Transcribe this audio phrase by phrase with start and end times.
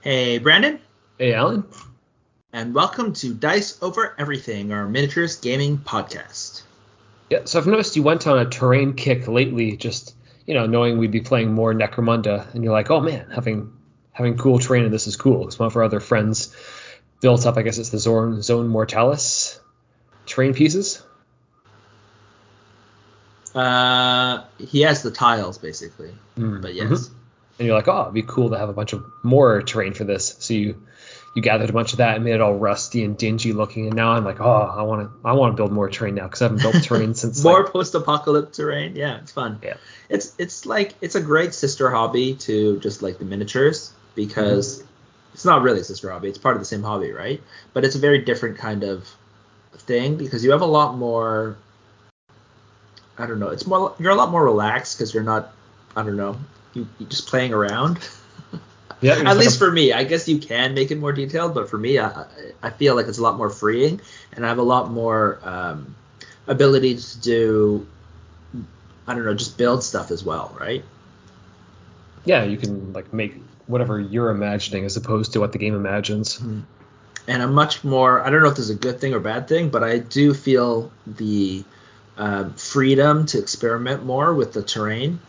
[0.00, 0.80] Hey, Brandon,
[1.18, 1.64] Hey, Alan.
[2.52, 6.62] and welcome to Dice Over Everything, our miniatures gaming podcast.
[7.28, 10.14] Yeah, so I've noticed you went on a terrain kick lately, just
[10.46, 13.72] you know, knowing we'd be playing more Necromunda, and you're like, oh man, having
[14.12, 15.40] having cool terrain in this is cool.
[15.40, 16.54] Because one of our other friends
[17.20, 19.60] built up, I guess it's the Zone Zone Mortalis
[20.26, 21.02] terrain pieces.
[23.54, 27.10] Uh, he has the tiles basically, Mm, but yes, mhm.
[27.60, 30.04] And you're like, oh, it'd be cool to have a bunch of more terrain for
[30.04, 30.34] this.
[30.38, 30.82] So you
[31.34, 33.86] you gathered a bunch of that and made it all rusty and dingy looking.
[33.86, 36.24] And now I'm like, oh, I want to I want to build more terrain now
[36.24, 38.96] because I haven't built terrain since more like, post-apocalyptic terrain.
[38.96, 39.60] Yeah, it's fun.
[39.62, 39.74] Yeah.
[40.08, 45.34] It's it's like it's a great sister hobby to just like the miniatures because Mm-hmm.
[45.34, 46.30] it's not really a sister hobby.
[46.30, 47.42] It's part of the same hobby, right?
[47.74, 49.06] But it's a very different kind of
[49.76, 51.58] thing because you have a lot more.
[53.18, 53.50] I don't know.
[53.50, 55.52] It's more you're a lot more relaxed because you're not.
[55.94, 56.38] I don't know.
[56.74, 57.98] You, you're just playing around.
[59.00, 61.78] yeah, At least for me, I guess you can make it more detailed, but for
[61.78, 62.26] me, I,
[62.62, 64.00] I feel like it's a lot more freeing,
[64.32, 65.94] and I have a lot more um,
[66.46, 67.86] ability to do,
[69.06, 70.84] I don't know, just build stuff as well, right?
[72.24, 73.34] yeah, you can like make
[73.66, 76.38] whatever you're imagining as opposed to what the game imagines.
[77.28, 79.48] And I'm much more, I don't know if this is a good thing or bad
[79.48, 81.64] thing, but I do feel the
[82.16, 85.20] um, freedom to experiment more with the terrain.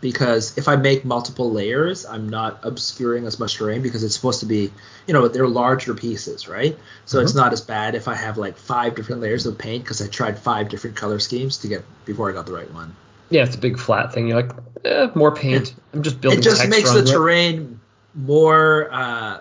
[0.00, 4.40] Because if I make multiple layers, I'm not obscuring as much terrain because it's supposed
[4.40, 4.70] to be,
[5.06, 6.78] you know, they're larger pieces, right?
[7.04, 7.36] So it's Mhm.
[7.36, 10.38] not as bad if I have like five different layers of paint because I tried
[10.38, 12.94] five different color schemes to get before I got the right one.
[13.30, 14.28] Yeah, it's a big flat thing.
[14.28, 14.52] You're like,
[14.84, 15.74] eh, more paint.
[15.92, 17.06] I'm just building it just makes the it.
[17.06, 17.80] terrain
[18.14, 19.40] more uh,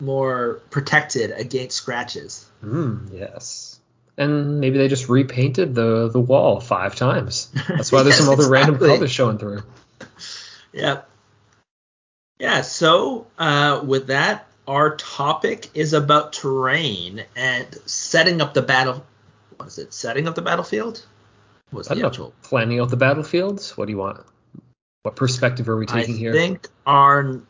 [0.00, 2.46] more protected against scratches.
[2.64, 3.80] Mm, yes.
[4.16, 7.48] And maybe they just repainted the the wall five times.
[7.68, 9.62] That's why there's some Yes, other random colors showing through.
[10.72, 11.02] Yeah.
[12.38, 19.04] Yeah, so uh, with that, our topic is about terrain and setting up the battle.
[19.56, 19.92] What is it?
[19.92, 21.04] Setting up the battlefield?
[21.70, 22.32] What's I the don't actual?
[22.42, 23.76] Planning out the battlefields.
[23.76, 24.24] What do you want?
[25.02, 26.32] What perspective are we I taking here?
[26.32, 27.40] I think our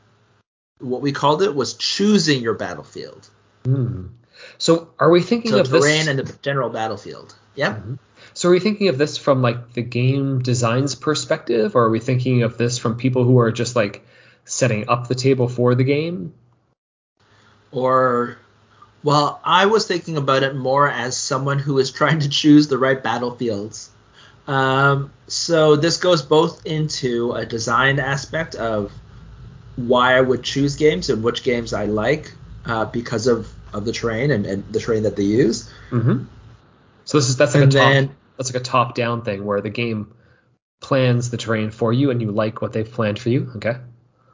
[0.80, 3.28] what we called it was choosing your battlefield.
[3.64, 4.06] Hmm.
[4.58, 6.06] So are we thinking So of terrain this?
[6.06, 7.34] and the general battlefield.
[7.56, 7.82] Yep.
[8.38, 11.98] So are we thinking of this from like the game design's perspective, or are we
[11.98, 14.06] thinking of this from people who are just like
[14.44, 16.32] setting up the table for the game?
[17.72, 18.38] Or,
[19.02, 22.78] well, I was thinking about it more as someone who is trying to choose the
[22.78, 23.90] right battlefields.
[24.46, 28.92] Um, so this goes both into a design aspect of
[29.74, 32.32] why I would choose games and which games I like
[32.64, 35.68] uh, because of, of the terrain and, and the terrain that they use.
[35.90, 36.26] Mm-hmm.
[37.04, 39.44] So this is that's like And a top then- that's like a top down thing
[39.44, 40.14] where the game
[40.80, 43.50] plans the terrain for you and you like what they've planned for you.
[43.56, 43.76] Okay.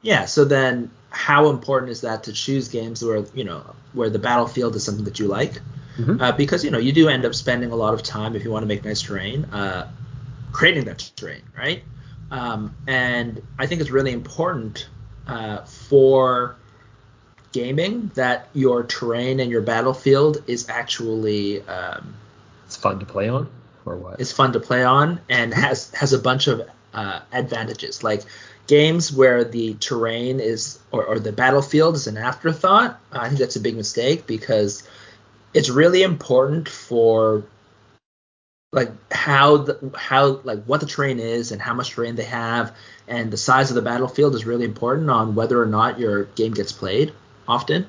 [0.03, 0.25] Yeah.
[0.25, 4.75] So then, how important is that to choose games where you know where the battlefield
[4.75, 5.59] is something that you like?
[5.97, 6.21] Mhm.
[6.21, 8.51] Uh, because you know you do end up spending a lot of time if you
[8.51, 9.89] want to make nice terrain, uh,
[10.51, 11.83] creating that terrain, right?
[12.31, 14.87] Um, and I think it's really important
[15.27, 16.55] uh, for
[17.53, 22.13] gaming that your terrain and your battlefield is actually um,
[22.65, 23.49] It's fun to play on,
[23.85, 24.19] or what?
[24.19, 28.03] is fun to play on and has has a bunch of uh, advantages.
[28.03, 28.23] Like
[28.67, 32.99] games where the terrain is or, or the battlefield is an afterthought.
[33.11, 34.87] I think that's a big mistake because
[35.53, 37.45] it's really important for
[38.71, 42.75] like how the how like what the terrain is and how much terrain they have
[43.07, 46.53] and the size of the battlefield is really important on whether or not your game
[46.53, 47.13] gets played
[47.47, 47.87] often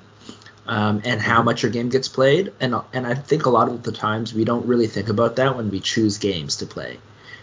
[0.67, 1.45] um, and how mm-hmm.
[1.47, 4.45] much your game gets played and and I think a lot of the times we
[4.45, 6.99] don't really think about that when we choose games to play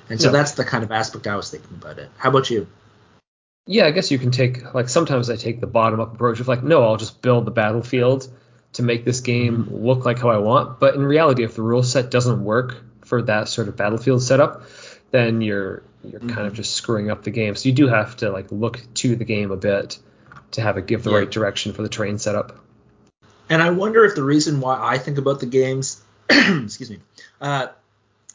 [0.09, 0.34] and so No.
[0.34, 2.67] that's the kind of aspect I was thinking about it how about you
[3.66, 6.47] Yeah, I guess you can take like sometimes I take the bottom up approach of
[6.47, 8.27] like, no, I'll just build the battlefield
[8.74, 9.86] to make this game mm-hmm.
[9.86, 10.80] look like how I want.
[10.80, 14.63] But in reality, if the rule set doesn't work for that sort of battlefield setup,
[15.12, 16.45] then you're you're kind mm-hmm.
[16.48, 17.56] of just screwing up the game.
[17.56, 19.98] So you do have to like look to the game a bit
[20.51, 21.19] to have it give the Yeah.
[21.19, 22.59] right direction for the terrain setup.
[23.50, 27.00] And I wonder if the reason why I think about the games, excuse me,
[27.42, 27.68] uh,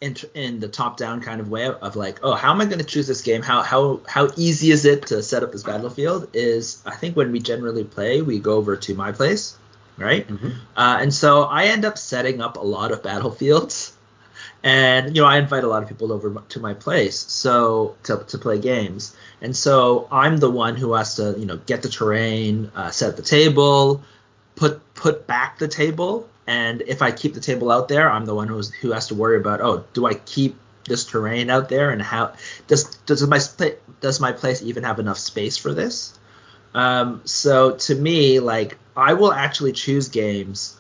[0.00, 2.78] in, in the top-down kind of way of, of like, oh, how am I going
[2.78, 3.43] to choose this game?
[3.43, 6.28] How how how easy is it to set up this battlefield?
[6.34, 9.56] Is I think when we generally play, we go over to my place,
[9.96, 10.28] right?
[10.28, 10.52] Mhm.
[10.76, 13.93] Uh, and so I end up setting up a lot of battlefields,
[14.62, 18.25] and you know I invite a lot of people over to my place so to,
[18.28, 21.88] to play games, and so I'm the one who has to you know get the
[21.88, 24.04] terrain, uh, set the table,
[24.54, 28.34] put put back the table, and if I keep the table out there, I'm the
[28.34, 30.56] one who's who has to worry about oh do I keep
[30.86, 32.32] this terrain out there and how
[32.66, 33.38] does does my
[34.00, 36.18] does my place even have enough space for this?
[36.74, 40.76] Um, so to me, like I will actually choose games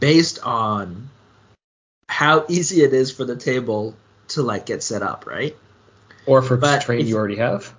[0.00, 1.08] based on
[2.08, 3.94] how easy it is for the table
[4.28, 5.56] to like get set up, right?
[6.26, 7.74] Or for But terrain if- you already have.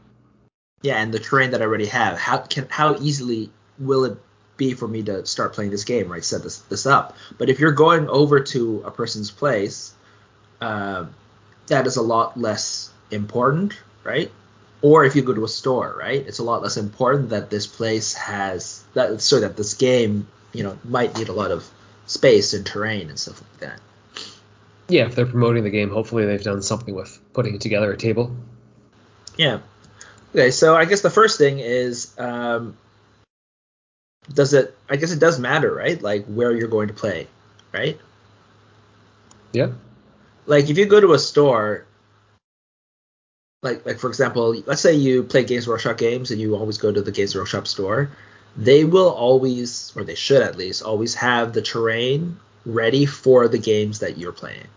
[0.82, 2.18] Yeah, and the terrain that I already have.
[2.18, 4.18] How can how easily will it
[4.60, 6.24] be for me to start playing this game, right?
[6.24, 7.16] Set this this up.
[7.40, 9.96] But if you're going over to a person's place,
[10.62, 11.16] um,
[11.68, 13.74] that is a lot less important,
[14.04, 14.32] right?
[14.84, 16.24] Or if you go to a store, right?
[16.28, 20.64] It's a lot less important that this place has that so that this game, you
[20.64, 21.68] know, might need a lot of
[22.06, 23.80] space and terrain and stuff like that.
[24.88, 28.36] Yeah, if they're promoting the game, hopefully they've done something with putting together a table.
[29.38, 29.60] Yeah.
[30.34, 32.76] Okay, so I guess the first thing is, um,
[34.34, 34.76] does it?
[34.90, 36.02] I guess it does matter, right?
[36.02, 37.28] Like where you're going to play,
[37.72, 38.00] right?
[39.52, 39.72] Yeah.
[40.46, 41.86] Like if you go to a store,
[43.62, 46.92] like like for example, let's say you play Games Workshop games and you always go
[46.92, 48.10] to the Games Workshop store,
[48.56, 53.58] they will always, or they should at least, always have the terrain ready for the
[53.58, 54.68] games that you're playing,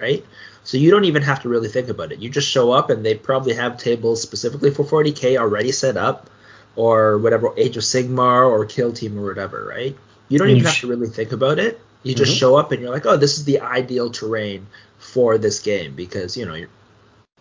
[0.00, 0.24] right?
[0.64, 2.20] So you don't even have to really think about it.
[2.20, 6.30] You just show up and they probably have tables specifically for 40k already set up,
[6.76, 9.96] or whatever Age of Sigmar or Kill Team or whatever, right?
[10.28, 11.80] You don't And even you have sh- to really think about it.
[12.02, 12.38] You just Mhm.
[12.38, 14.66] show up and you're like, oh, this is the ideal terrain
[14.98, 16.68] for this game because you know you're,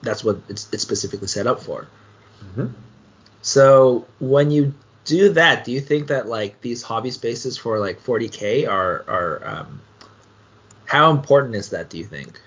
[0.02, 1.88] that's what it's, it's specifically set up for.
[2.58, 2.72] Mhm.
[3.42, 4.74] So when you
[5.06, 9.42] do that, do you think that like these hobby spaces for like 40k are are
[9.46, 9.82] um,
[10.86, 11.90] how important is that?
[11.90, 12.40] Do you think?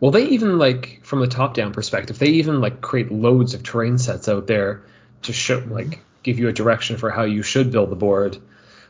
[0.00, 3.98] Well, they even like from the top-down perspective, they even like create loads of terrain
[3.98, 4.82] sets out there
[5.22, 8.36] to show like give you a direction for how you should build the board.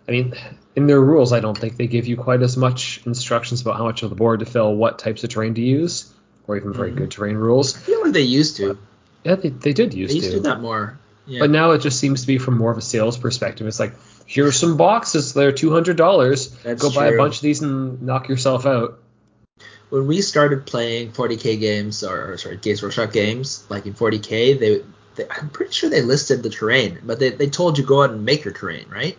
[0.09, 0.35] I mean,
[0.75, 3.85] in their rules, I don't think they give you quite as much instructions about how
[3.85, 6.11] much of the board to fill, what types of terrain to use,
[6.47, 6.97] or even very Mhm.
[6.97, 7.77] good terrain rules.
[7.77, 8.79] I feel like they used to.
[9.25, 10.37] Yeah, they, they did use They used to.
[10.37, 10.99] do that more.
[11.27, 11.41] Yeah.
[11.41, 13.67] But now it just seems to be from more of a sales perspective.
[13.67, 13.93] It's like,
[14.25, 15.35] here's some boxes.
[15.35, 16.49] They're two hundred dollars.
[16.65, 18.99] That's Go buy a bunch of these and knock yourself out.
[19.91, 24.59] when we started playing 40k games or, or sorry Games Workshop games, like in 40k,
[24.59, 24.83] they,
[25.19, 28.11] they I'm pretty sure they listed the terrain, but they, they told you go out
[28.11, 29.17] and make your terrain, right?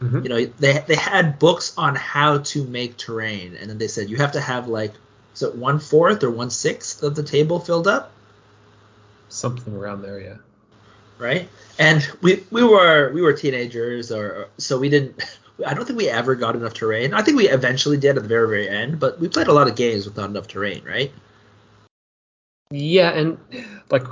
[0.00, 0.22] Mhm.
[0.22, 4.08] You know, they they had books on how to make terrain, and then they said
[4.10, 4.92] you have to have like
[5.34, 8.12] is it one fourth or one sixth of the table filled up,
[9.28, 10.36] Something around there, yeah.
[11.18, 11.48] right?
[11.78, 15.22] And we we were we were teenagers, or or- so we didn't.
[15.66, 17.14] I don't think we ever got enough terrain.
[17.14, 19.68] I think we eventually did at the very very end, but we played a lot
[19.68, 21.12] of games with not enough terrain, right?
[22.70, 23.38] Yeah, and
[23.90, 24.04] like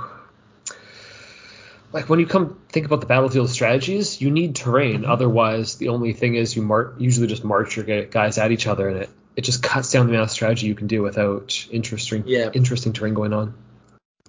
[1.93, 5.01] like when you come think about the battlefield strategies, you need terrain.
[5.01, 5.11] Mm-hmm.
[5.11, 8.87] Otherwise, the only thing is you mar- usually just march your guys at each other,
[8.89, 12.23] and it it just cuts down the amount of strategy you can do without interesting
[12.27, 12.49] Yeah.
[12.53, 13.53] interesting terrain going on.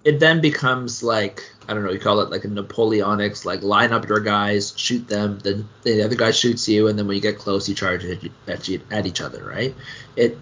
[0.05, 3.93] it then becomes like I don't know, you call it like a Napoleonics, like line
[3.93, 7.23] up your guys, shoot them, then the other guy shoots you, and then when you
[7.23, 9.75] get close, you charge at, you- at each other, right?
[10.17, 10.39] It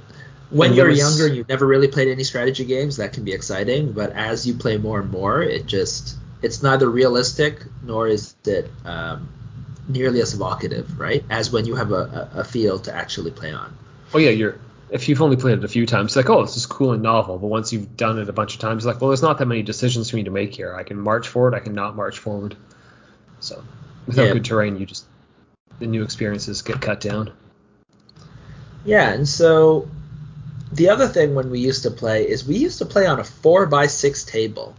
[0.51, 3.93] when you're Lewis- younger, you've never really played any strategy games, that can be exciting,
[3.93, 8.71] but as you play more and more, it just it's neither realistic nor is it
[8.85, 9.29] um,
[9.89, 11.25] nearly as evocative, right?
[11.31, 13.77] As when you have a, a, a field to actually play on.
[14.15, 14.59] Oh yeah, you're
[14.91, 17.03] if you've only played it a few times, it's like, oh, this is cool and
[17.03, 17.39] novel.
[17.39, 19.47] But once you've done it a bunch of times, it's like, well, there's not that
[19.47, 20.75] many decisions for me to make here.
[20.75, 22.57] I can march forward, I can not march forward.
[23.39, 23.63] So
[24.07, 24.33] without Yeah.
[24.35, 25.05] good terrain, you just
[25.79, 27.33] the new experiences get cut down.
[28.85, 29.89] Yeah, and so
[30.73, 33.25] the other thing when we used to play is we used to play on a
[33.25, 34.75] four by six table,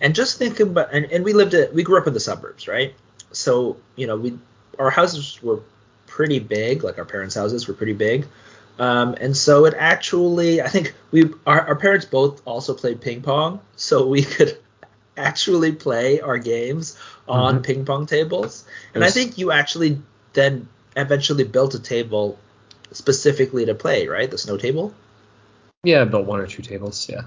[0.00, 2.68] and just thinking about and, and we lived at we grew up in the suburbs,
[2.68, 2.94] right?
[3.32, 4.38] So you know we
[4.78, 5.60] our houses were
[6.06, 8.26] pretty big, like our parents' houses were pretty big,
[8.78, 13.22] um, and so it actually I think we our, our parents both also played ping
[13.22, 14.58] pong, so we could
[15.16, 16.96] actually play our games
[17.28, 17.62] on Mhm.
[17.62, 18.64] ping pong tables,
[18.94, 20.00] and I think you actually
[20.32, 22.38] then eventually built a table
[22.92, 24.30] specifically to play, right?
[24.30, 24.92] The snow table.
[25.84, 27.08] Yeah, I built one or two tables.
[27.08, 27.22] Yeah.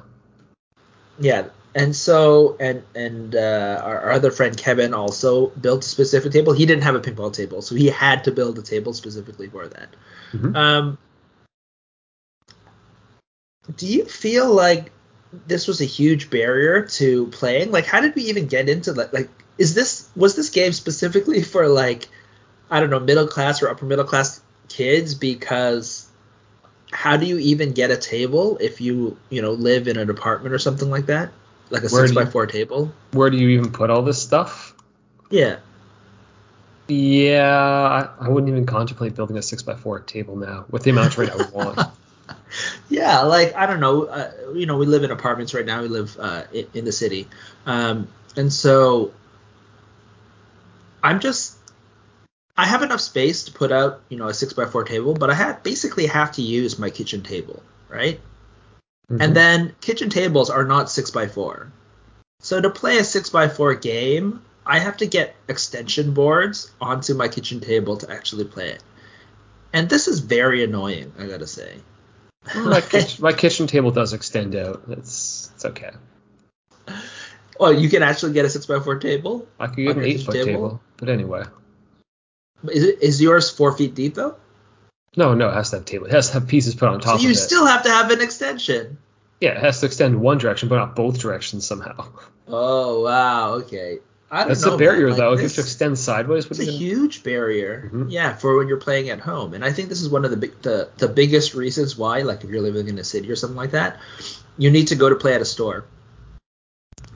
[1.19, 6.31] Yeah, and so and and uh, our, our other friend Kevin also built a specific
[6.31, 6.53] table.
[6.53, 9.47] He didn't have a ping pong table, so he had to build a table specifically
[9.47, 9.89] for that.
[10.33, 10.55] Mhm.
[10.55, 10.97] Um,
[13.75, 14.91] do you feel like
[15.47, 17.71] this was a huge barrier to playing?
[17.71, 19.13] Like, how did we even get into that?
[19.13, 22.07] Like, is this was this game specifically for like
[22.69, 25.15] I don't know middle class or upper middle class kids?
[25.15, 26.07] Because
[26.91, 30.53] how do you even get a table if you you know live in an apartment
[30.53, 31.31] or something like that,
[31.69, 32.91] like a Where six by you- four table?
[33.11, 34.73] Where do you even put all this stuff?
[35.29, 35.57] Yeah.
[36.87, 40.89] Yeah, I, I wouldn't even contemplate building a six by four table now with the
[40.91, 41.79] amount of terrain I want.
[42.89, 45.81] Yeah, like I don't know, uh, you know, we live in apartments right now.
[45.81, 47.27] We live uh, in, in the city,
[47.65, 49.13] um, and so
[51.01, 51.57] I'm just
[52.57, 55.29] I have enough space to put out, you know, a six by four table, but
[55.29, 58.19] I have basically have to use my kitchen table, right?
[59.11, 59.21] Mhm.
[59.21, 61.71] And then kitchen tables are not six by four.
[62.39, 67.13] So to play a six by four game, I have to get extension boards onto
[67.13, 68.83] my kitchen table to actually play it.
[69.73, 71.77] And this is very annoying, I gotta say.
[72.55, 74.83] my, kitchen, my kitchen table does extend out.
[74.89, 75.91] It's it's okay.
[77.59, 79.47] oh, you can actually get a six by four table.
[79.59, 80.45] I could get an eight foot table?
[80.45, 80.81] table?
[80.97, 81.43] but anyway.
[82.71, 84.35] Is it is yours four feet deep though?
[85.15, 86.05] No, no, it has to have table.
[86.07, 87.39] It has to have pieces put on top So you of it.
[87.39, 88.97] still have to have an extension.
[89.41, 92.05] yeah, it has to extend one direction, but not both directions somehow.
[92.47, 93.99] Oh wow, okay.
[94.31, 94.71] I don't That's know.
[94.71, 95.09] the barrier.
[95.09, 95.33] Like, though.
[95.33, 98.07] If you to extend sideways, It's a gonna- huge barrier, Mhm.
[98.09, 99.53] yeah, for when you're playing at home.
[99.53, 102.43] And I think this is one of the big, the the biggest reasons why, like,
[102.43, 103.99] if you're living in a city or something like that,
[104.57, 105.85] you need to go to play at a store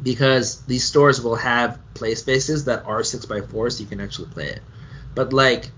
[0.03, 3.99] because these stores will have play spaces that are six by four, so you can
[3.99, 4.61] actually play it.
[5.15, 5.71] But like,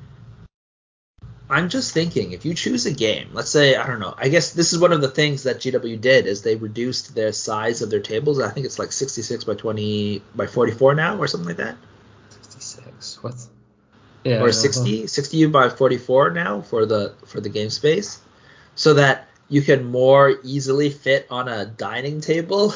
[1.49, 4.53] I'm just thinking, if you choose a game, let's say I don't know, I guess
[4.53, 7.89] this is one of the things that GW did is they reduced their size of
[7.89, 8.39] their tables.
[8.39, 11.75] I think it's like 66 by 20 by 44 now or something like that
[12.29, 13.23] 66.
[13.23, 13.35] What?
[14.23, 14.43] Yeah.
[14.43, 18.19] or 60 60 by 44 now for the for the game space
[18.75, 22.75] so that you can more easily fit on a dining table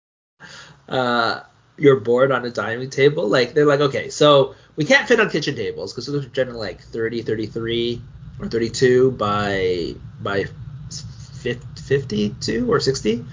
[0.88, 1.40] uh
[1.80, 5.30] your board on a dining table like they're like okay so we can't fit on
[5.30, 8.00] kitchen tables because those are generally like 30 33
[8.38, 10.44] or 32 by by
[11.42, 13.24] 50, 52 or 60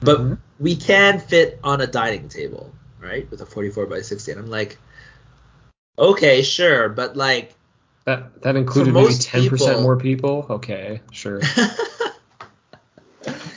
[0.00, 0.38] but Mhm.
[0.60, 4.48] we can fit on a dining table right with a 44 by 60 and i'm
[4.50, 4.78] like
[5.98, 7.52] okay sure but like
[8.04, 10.46] That that included maybe 10% people- more people.
[10.48, 11.40] Okay, sure.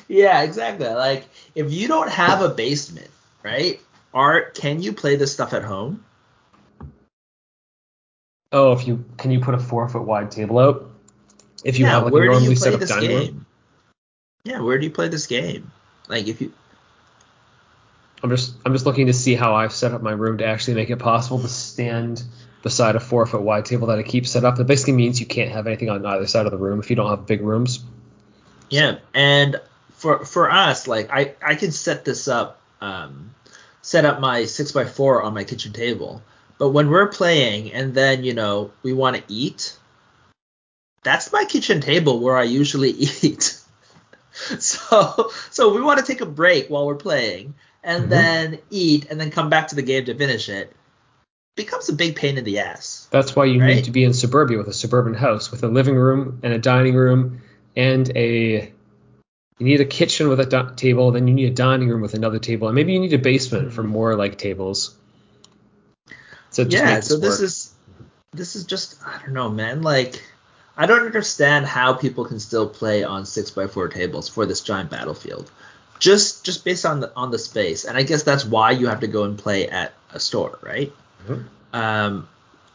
[0.08, 1.24] yeah exactly like
[1.56, 3.10] if you don't have a basement
[3.44, 3.80] right
[4.14, 6.04] are can you play this stuff at home
[8.52, 10.90] Oh, if you can you put a four foot wide table out?
[11.64, 13.10] If you yeah have like a where do normally you set play up this dining
[13.10, 13.46] game room.
[14.44, 15.72] yeah where do you play this game
[16.08, 16.54] like if you
[18.24, 20.76] I'm just I'm just looking to see how I've set up my room to actually
[20.76, 22.24] make it possible to stand
[22.62, 24.58] beside a four foot wide table that I keep set up.
[24.58, 26.96] That basically means you can't have anything on either side of the room if you
[26.96, 27.84] don't have big rooms.
[28.70, 29.60] Yeah, and
[29.94, 33.34] for for us, like I I can set this up, um,
[33.82, 36.22] set up my six by four on my kitchen table.
[36.58, 39.76] But when we're playing and then you know we want to eat,
[41.04, 42.90] that's my kitchen table where I usually
[43.22, 43.58] eat.
[44.60, 48.10] so so we want to take a break while we're playing and Mhm.
[48.10, 50.72] then eat and then come back to the game to finish it.
[51.58, 53.08] Becomes a big pain in the ass.
[53.12, 53.76] That's why you Right.
[53.76, 56.60] need to be in suburbia with a suburban house with a living room and a
[56.60, 57.42] dining room
[57.76, 58.72] and a
[59.62, 62.40] you need a kitchen with a table, then you need a dining room with another
[62.40, 64.96] table, and maybe you need a basement for more like tables.
[66.50, 67.46] So just yeah so this work.
[67.46, 67.74] is
[68.34, 70.22] this is just i don't know man like
[70.76, 74.62] i don't understand how people can still play on six by four tables for this
[74.62, 75.50] giant battlefield
[76.00, 79.00] just just based on the on the space and i guess that's why you have
[79.00, 80.92] to go and play at a store right
[81.26, 81.46] Mhm.
[81.72, 82.28] um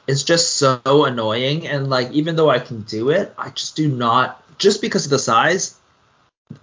[0.06, 3.88] it's just so annoying and like even though i can do it i just do
[3.88, 5.74] not just because of the size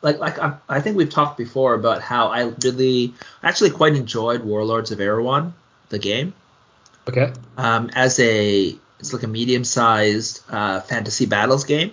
[0.01, 4.43] like like I, I think we've talked before about how i really actually quite enjoyed
[4.43, 5.53] warlords of Erehwon
[5.89, 6.33] the game
[7.07, 7.33] okay.
[7.57, 11.91] um, as a it's like a medium-sized uh, fantasy battles game.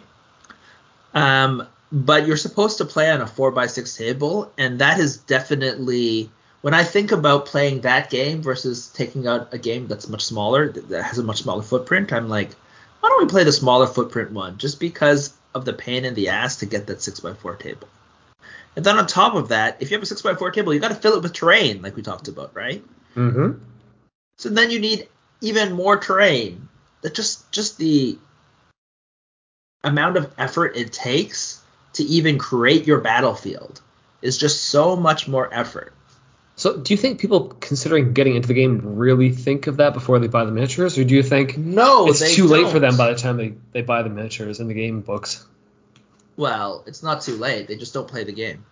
[1.12, 5.16] Um, but you're supposed to play on a four by six table, and that is
[5.16, 6.30] definitely
[6.61, 10.70] when I think about playing that game versus taking out a game that's much smaller
[10.70, 12.12] that that has a much smaller footprint.
[12.12, 12.50] I'm like,
[13.00, 14.56] why don't we play the smaller footprint one?
[14.56, 17.88] Just because of the pain in the ass to get that six by four table.
[18.76, 20.80] And then on top of that, if you have a six by four table, you
[20.80, 22.85] got to fill it with terrain, like we talked about, right?
[23.16, 23.62] Mm-hmm.
[24.38, 25.09] So then you need
[25.40, 26.69] even more terrain.
[27.02, 28.19] That just just the
[29.83, 31.62] amount of effort it takes
[31.95, 33.80] to even create your battlefield
[34.23, 35.95] is just so much more effort.
[36.61, 40.19] So do you think people considering getting into the game really think of that before
[40.19, 43.11] they buy the miniatures, or do you think No, it's too late for them by
[43.11, 45.43] the time they, they buy the miniatures and the game books?
[46.37, 47.67] Well, it's not too late.
[47.67, 48.67] They just don't play the game.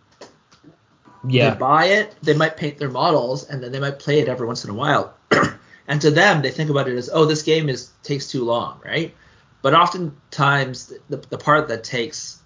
[1.27, 1.55] Yeah.
[1.55, 4.47] They buy it, they might paint their models, and then they might play it every
[4.47, 5.15] once in a while.
[5.89, 8.83] and to them, they think about it as, oh, this game is takes too long,
[8.85, 9.15] right?
[9.63, 12.38] But oftentimes, the, the part that takes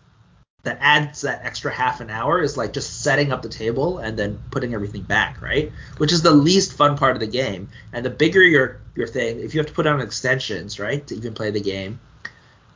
[0.64, 4.16] that adds that extra half an hour is like just setting up the table and
[4.16, 5.72] then putting everything back, right?
[5.98, 7.68] Which is the least fun part of the game.
[7.92, 11.16] And the bigger your your thing, if you have to put on extensions, right, to
[11.16, 11.98] even play the game,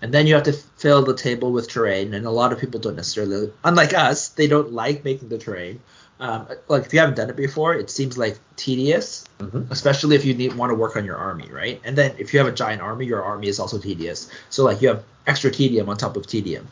[0.03, 2.81] and then you have to fill the table with terrain, and a lot of people
[2.81, 5.81] don't necessarily, unlike us, they don't like making the terrain.
[6.19, 9.71] um, like if you haven't done it before, it seems like tedious, Mhm.
[9.71, 11.79] especially if you need want to work on your army, right?
[11.85, 14.29] And then if you have a giant army, your army is also tedious.
[14.49, 16.69] So like you have extra tedium on top of tedium.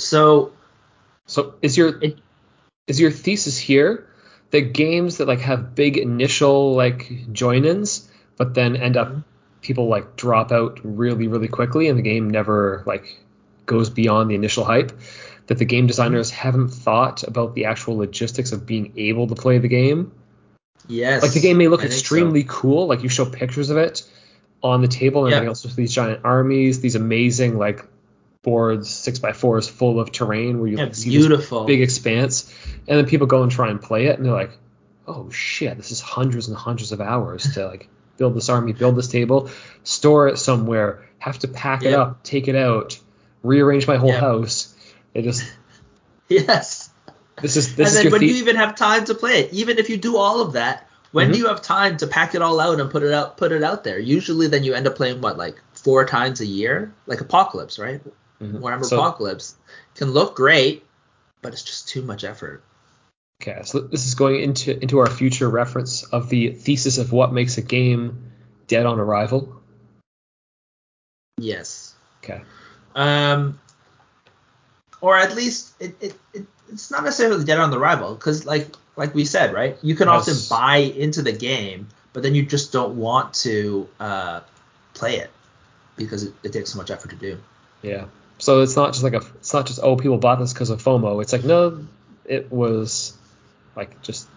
[0.00, 0.52] So
[1.26, 2.18] So is your It-
[2.88, 4.06] is your thesis here
[4.50, 9.14] that games that like have big initial like join-ins, but then end up
[9.62, 13.16] people like drop out really really quickly and the game never like
[13.66, 14.90] goes beyond the initial hype,
[15.46, 19.58] that the game designers haven't thought about the actual logistics of being able to play
[19.58, 20.10] the game.
[20.88, 21.98] yes, Like the game may look I think so.
[21.98, 24.02] extremely cool, like you show pictures of it
[24.62, 25.36] on the table and Yeah.
[25.36, 27.84] everything else with these giant armies, these amazing like
[28.50, 31.64] boards, six by fours full of terrain where you Yeah, this beautiful.
[31.64, 32.52] big expanse,
[32.88, 34.52] and then people go and try and play it, and they're like,
[35.06, 38.96] "Oh shit, this is hundreds and hundreds of hours to like build this army, build
[38.96, 39.50] this table,
[39.84, 42.98] store it somewhere, have to pack it up, take it out,
[43.42, 44.20] rearrange my whole Yeah.
[44.20, 44.74] house."
[45.12, 45.44] It just
[46.28, 46.88] yes.
[47.42, 49.40] this is and this is then your when the- you even have time to play
[49.40, 51.32] it, even if you do all of that, when Mhm.
[51.34, 53.62] do you have time to pack it all out and put it out put it
[53.62, 53.98] out there?
[53.98, 58.00] Usually then you end up playing what like four times a year, like Apocalypse, right?
[58.40, 58.60] Mhm.
[58.60, 59.54] Warhammer So- Apocalypse
[59.94, 60.84] can look great,
[61.42, 62.62] but it's just too much effort.
[63.42, 67.32] Okay, so this is going into into our future reference of the thesis of what
[67.32, 68.30] makes a game
[68.66, 69.60] dead on arrival.
[71.38, 71.94] Yes.
[72.22, 72.42] Okay.
[72.94, 73.58] Um,
[75.00, 78.68] or at least it, it, it it's not necessarily dead on the rival because like
[78.96, 80.28] like we said right you can Yes.
[80.28, 84.40] often buy into the game but then you just don't want to uh,
[84.94, 85.30] play it
[85.96, 87.38] because it, it takes so much effort to do
[87.82, 88.06] Yeah.
[88.40, 90.82] So it's not just like a it's not just oh people bought this because of
[90.82, 91.22] FOMO.
[91.22, 91.86] It's like no,
[92.24, 93.16] it was
[93.76, 94.28] like just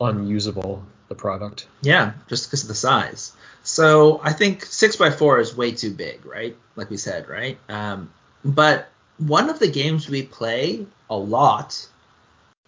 [0.00, 1.66] unusable the product.
[1.82, 6.56] yeah just because of the size so i think 6x4 is way too big right
[6.76, 8.10] like we said right um,
[8.44, 11.86] but one of the games we play a lot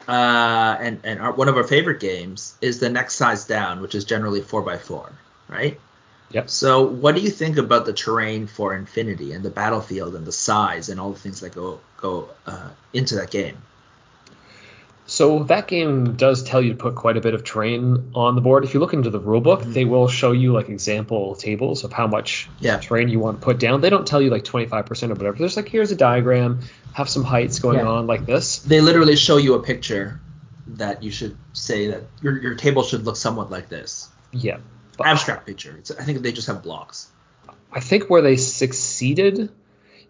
[0.09, 3.95] uh, and and our, one of our favorite games is the next size down, which
[3.95, 5.11] is generally four by four,
[5.49, 5.81] right?
[6.33, 6.51] Yep.
[6.51, 10.33] So, what do you think about the terrain for Infinity and the battlefield and the
[10.33, 13.57] size and all the things that go go uh, into that game?
[15.09, 18.41] So that game does tell you to put quite a bit of terrain on the
[18.41, 18.65] board.
[18.65, 19.73] If you look into the rulebook, Mhm.
[19.73, 22.79] they will show you like example tables of how much Yeah.
[22.79, 23.81] terrain you want to put down.
[23.81, 25.37] They don't tell you like 25% or whatever.
[25.39, 26.59] There's like here's a diagram,
[26.93, 27.87] have some heights going Yeah.
[27.87, 28.59] on like this.
[28.59, 30.21] They literally show you a picture
[30.75, 34.09] that you should say that your your table should look somewhat like this.
[34.33, 34.57] Yeah.
[34.97, 35.77] But Abstract picture.
[35.79, 37.09] It's, I think they just have blocks.
[37.73, 39.51] I think where they succeeded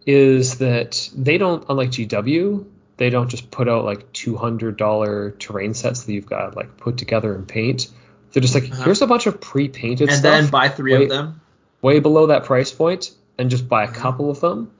[0.07, 2.65] is that they don't, unlike GW,
[2.97, 6.77] they don't just put out like two hundred dollar terrain sets that you've got like
[6.77, 7.89] put together in paint.
[8.33, 8.85] They're just like, Uh-huh.
[8.85, 11.03] here's a bunch of pre-painted and stuff, then buy three Wait.
[11.05, 11.41] of them.
[11.83, 14.01] way below that price point, and just buy a Uh-huh.
[14.01, 14.71] couple of them,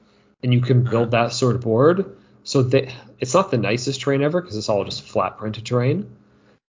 [0.43, 2.15] and you can build that sort of board.
[2.43, 6.15] So they, it's not the nicest terrain ever because it's all just flat printed terrain,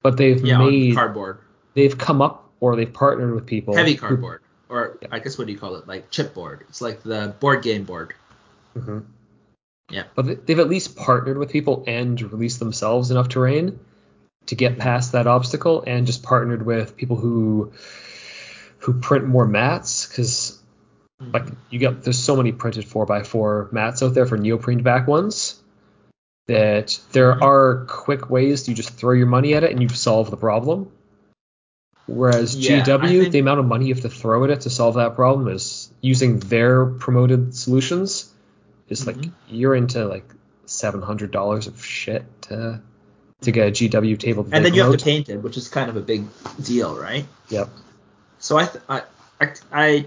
[0.02, 1.38] but they've Yeah, made, cardboard.
[1.74, 3.76] they've come up or they've partnered with people.
[3.76, 4.42] Heavy who- cardboard.
[4.68, 5.88] Or I guess what do you call it?
[5.88, 6.60] Like chipboard.
[6.68, 8.12] It's like the board game board.
[8.76, 9.04] Mhm.
[9.90, 10.04] Yeah.
[10.14, 13.78] But they- they've at least partnered with people and released themselves enough terrain
[14.46, 17.72] to get past that obstacle, and just partnered with people who
[18.80, 20.62] who print more mats because
[21.32, 24.82] like you get there's so many printed four x four mats out there for neoprene
[24.82, 25.60] back ones
[26.46, 27.42] that there Mhm.
[27.42, 30.90] are quick ways you just throw your money at it and you solve the problem.
[32.08, 34.70] Whereas Yeah, GW, think- the amount of money you have to throw at it to
[34.70, 38.32] solve that problem is using their promoted solutions
[38.88, 39.30] is like Mhm.
[39.50, 40.24] you're into like
[40.64, 42.80] seven hundred dollars of shit to
[43.42, 44.48] to get a GW table.
[44.50, 46.24] And then you have to paint it, which is kind of a big
[46.60, 47.24] deal, right?
[47.50, 47.68] Yep.
[48.40, 49.02] So I, th- I,
[49.40, 50.06] I,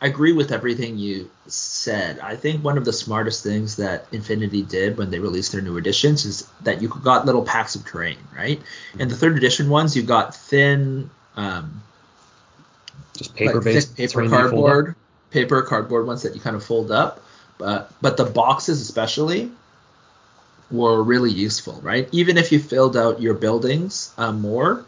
[0.00, 2.18] I agree with everything you said.
[2.18, 5.76] I think one of the smartest things that Infinity did when they released their new
[5.76, 8.60] editions is that you got little packs of terrain, right?
[8.98, 11.82] And the third edition ones, you got thin, um,
[13.16, 14.94] Just paper like based paper cardboard,
[15.30, 17.22] paper cardboard ones that you kind of fold up.
[17.58, 19.50] But but the boxes especially
[20.70, 22.08] were really useful, right?
[22.12, 24.84] Even if you filled out your buildings um, more,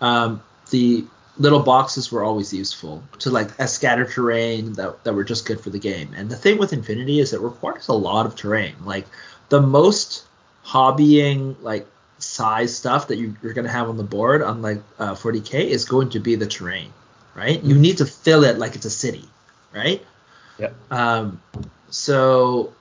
[0.00, 1.04] um, the
[1.38, 5.60] little boxes were always useful to like a scatter terrain that, that were just good
[5.60, 6.12] for the game.
[6.14, 8.74] And the thing with Infinity is it requires a lot of terrain.
[8.84, 9.06] Like
[9.48, 10.24] the most
[10.64, 11.86] hobbying like
[12.22, 15.66] size stuff that you, you're going to have on the board on like uh, 40k
[15.66, 16.92] is going to be the terrain,
[17.34, 17.62] right?
[17.62, 19.24] You need to fill it like it's a city,
[19.74, 20.04] right?
[20.58, 20.74] Yep.
[20.90, 21.42] Um,
[21.90, 22.72] so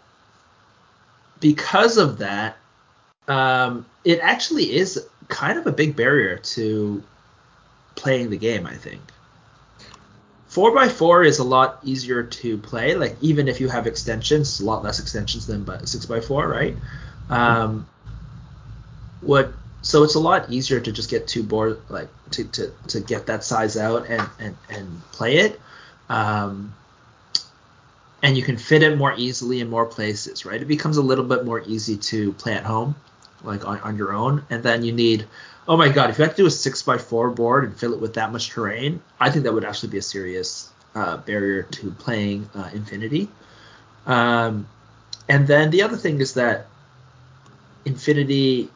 [1.39, 2.57] because of that,
[3.27, 7.03] um, it actually is kind of a big barrier to
[7.95, 8.65] playing the game.
[8.65, 9.01] I think
[10.47, 12.95] four x four is a lot easier to play.
[12.95, 16.47] Like even if you have extensions, a lot less extensions than but six x four,
[16.47, 16.75] right?
[17.29, 17.87] Um,
[19.21, 22.99] what so it's a lot easier to just get two board like to, to, to
[22.99, 25.59] get that size out and, and, and play it.
[26.09, 26.73] Um,
[28.23, 30.61] and you can fit it more easily in more places, right?
[30.61, 32.95] It becomes a little bit more easy to play at home,
[33.43, 34.45] like on, on your own.
[34.51, 35.25] And then you need,
[35.67, 37.93] oh my god, if you had to do a six by four board and fill
[37.93, 41.63] it with that much terrain, I think that would actually be a serious uh, barrier
[41.63, 43.29] to playing uh, Infinity.
[44.05, 44.67] Um,
[45.27, 46.67] and then the other thing is that
[47.85, 48.69] Infinity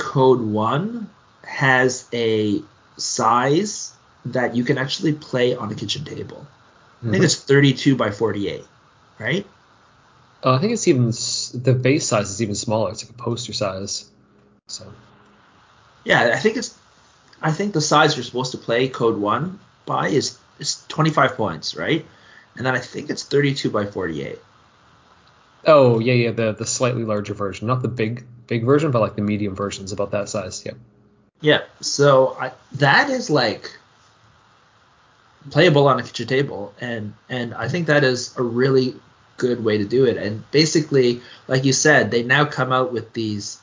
[0.00, 1.10] Code 1
[1.44, 2.62] has a
[2.96, 3.92] size
[4.24, 6.46] that you can actually play on a kitchen table.
[6.98, 7.08] Mm-hmm.
[7.08, 8.64] I think it's 32 by 48,
[9.18, 9.46] right?
[10.42, 11.12] Uh, I think it's even
[11.62, 12.90] the base size is even smaller.
[12.90, 14.10] It's like a poster size.
[14.68, 14.90] So.
[16.04, 16.76] Yeah, I think it's.
[17.42, 21.74] I think the size you're supposed to play Code One by is is 25 points,
[21.74, 22.06] right?
[22.56, 24.38] And then I think it's 32 by 48.
[25.66, 29.16] Oh yeah, yeah, the the slightly larger version, not the big big version, but like
[29.16, 30.62] the medium version is about that size.
[30.66, 30.72] Yeah.
[31.40, 31.60] Yeah.
[31.80, 33.78] So I, that is like
[35.48, 38.94] playable on a kitchen table, and and I think that is a really
[39.38, 40.18] good way to do it.
[40.18, 43.58] And basically, like you said, they now come out with these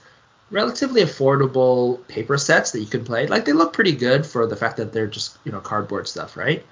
[0.50, 3.28] relatively affordable paper sets that you can play.
[3.28, 6.36] Like they look pretty good for the fact that they're just you know cardboard stuff,
[6.36, 6.65] right?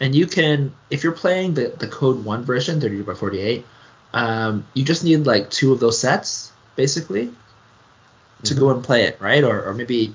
[0.00, 3.64] And you can, if you're playing the the Code One version, 32 by 48
[4.14, 7.30] um, you just need like two of those sets basically
[8.44, 9.44] to go and play it, right?
[9.44, 10.14] Or, or maybe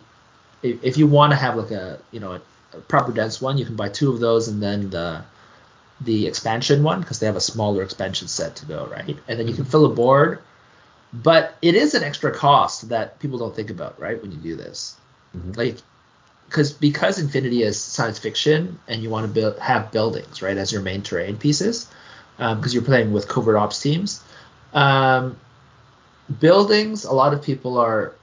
[0.62, 2.42] if, if you want to have like a you know a,
[2.74, 5.24] a, proper dense one, you can buy two of those and then the
[6.02, 9.18] the expansion one because they have a smaller expansion set to go, right?
[9.28, 10.42] And then you can fill a board,
[11.12, 14.22] but it is an extra cost that people don't think about, right?
[14.22, 14.96] When you do this,
[15.36, 15.54] mm-hmm.
[15.54, 15.78] like
[16.48, 20.72] because because Infinity is science fiction and you want to build have buildings, right, as
[20.72, 21.88] your main terrain pieces
[22.38, 24.22] because um, you're playing with covert ops teams.
[24.74, 25.38] Um,
[26.40, 28.14] buildings, a lot of people are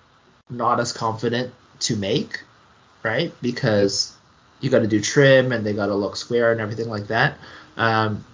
[0.51, 2.43] not as confident to make,
[3.03, 3.33] right?
[3.43, 4.15] Because
[4.61, 7.37] you got to do trim and they got to look square and everything like that.
[7.77, 8.25] Um,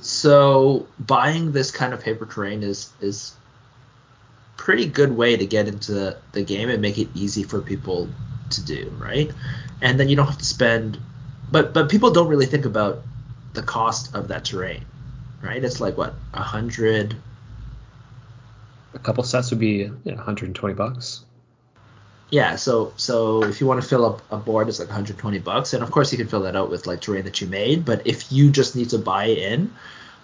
[0.00, 3.34] so buying this kind of paper terrain is is
[4.56, 8.08] pretty good way to get into the game and make it easy for people
[8.50, 9.30] to do, right?
[9.80, 10.98] And then you don't have to spend
[11.50, 13.02] but but people don't really think about
[13.52, 14.84] the cost of that terrain,
[15.42, 15.62] right?
[15.62, 17.16] It's like what a hundred.
[18.94, 21.24] A couple sets would be 120 bucks.
[22.30, 25.74] Yeah, so so if you want to fill up a board, it's like 120 bucks,
[25.74, 27.84] and of course you can fill that out with like terrain that you made.
[27.84, 29.72] But if you just need to buy in,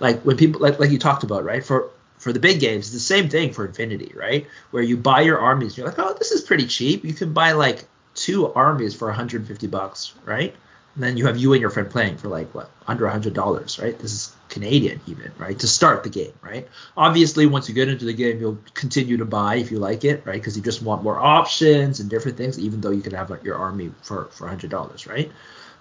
[0.01, 1.64] like when people like like you talked about, right?
[1.64, 4.46] For for the big games, it's the same thing for Infinity, right?
[4.72, 7.05] Where you buy your armies, you're like, oh, this is pretty cheap.
[7.05, 10.55] You can buy like two armies for 150 bucks, right?
[10.94, 13.35] And then you have you and your friend playing for like what under a hundred
[13.35, 13.96] dollars, right?
[13.98, 15.59] This is Canadian even, right?
[15.61, 16.69] To start the game, right?
[16.95, 20.27] Obviously, once you get into the game, you'll continue to buy if you like it,
[20.27, 20.35] right?
[20.35, 23.45] Because you just want more options and different things, even though you can have like,
[23.45, 25.33] your army for for hundred dollars, right?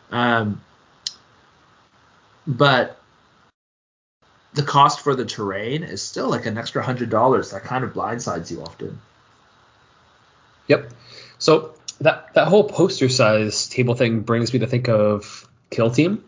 [0.10, 0.62] Um,
[2.48, 2.98] but
[4.54, 7.52] the cost for the terrain is still like an extra hundred dollars.
[7.52, 9.02] That kind of blindsides you often.
[10.68, 10.92] Yep.
[11.40, 16.24] So that that whole poster size table thing brings me to think of Kill Team,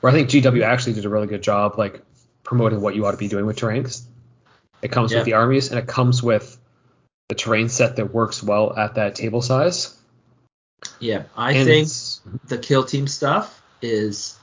[0.00, 2.02] where I think GW actually did a really good job like
[2.44, 4.02] promoting what you ought to be doing with terrains.
[4.80, 5.18] It comes yeah.
[5.18, 6.58] with the armies and it comes with
[7.28, 9.96] the terrain set that works well at that table size.
[11.00, 11.88] Yeah, I and think
[12.46, 14.38] the Kill Team stuff is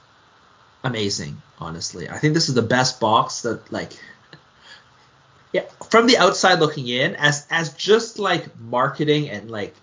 [0.84, 1.41] amazing.
[1.58, 3.94] Honestly, I think this is the best box that like
[5.54, 9.74] yeah, from the outside looking in, as as just like marketing and like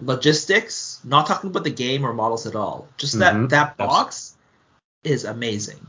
[0.00, 2.86] logistics, not talking about the game or models at all.
[2.96, 3.48] Just that mm-hmm.
[3.48, 4.36] that box
[5.04, 5.86] is amazing.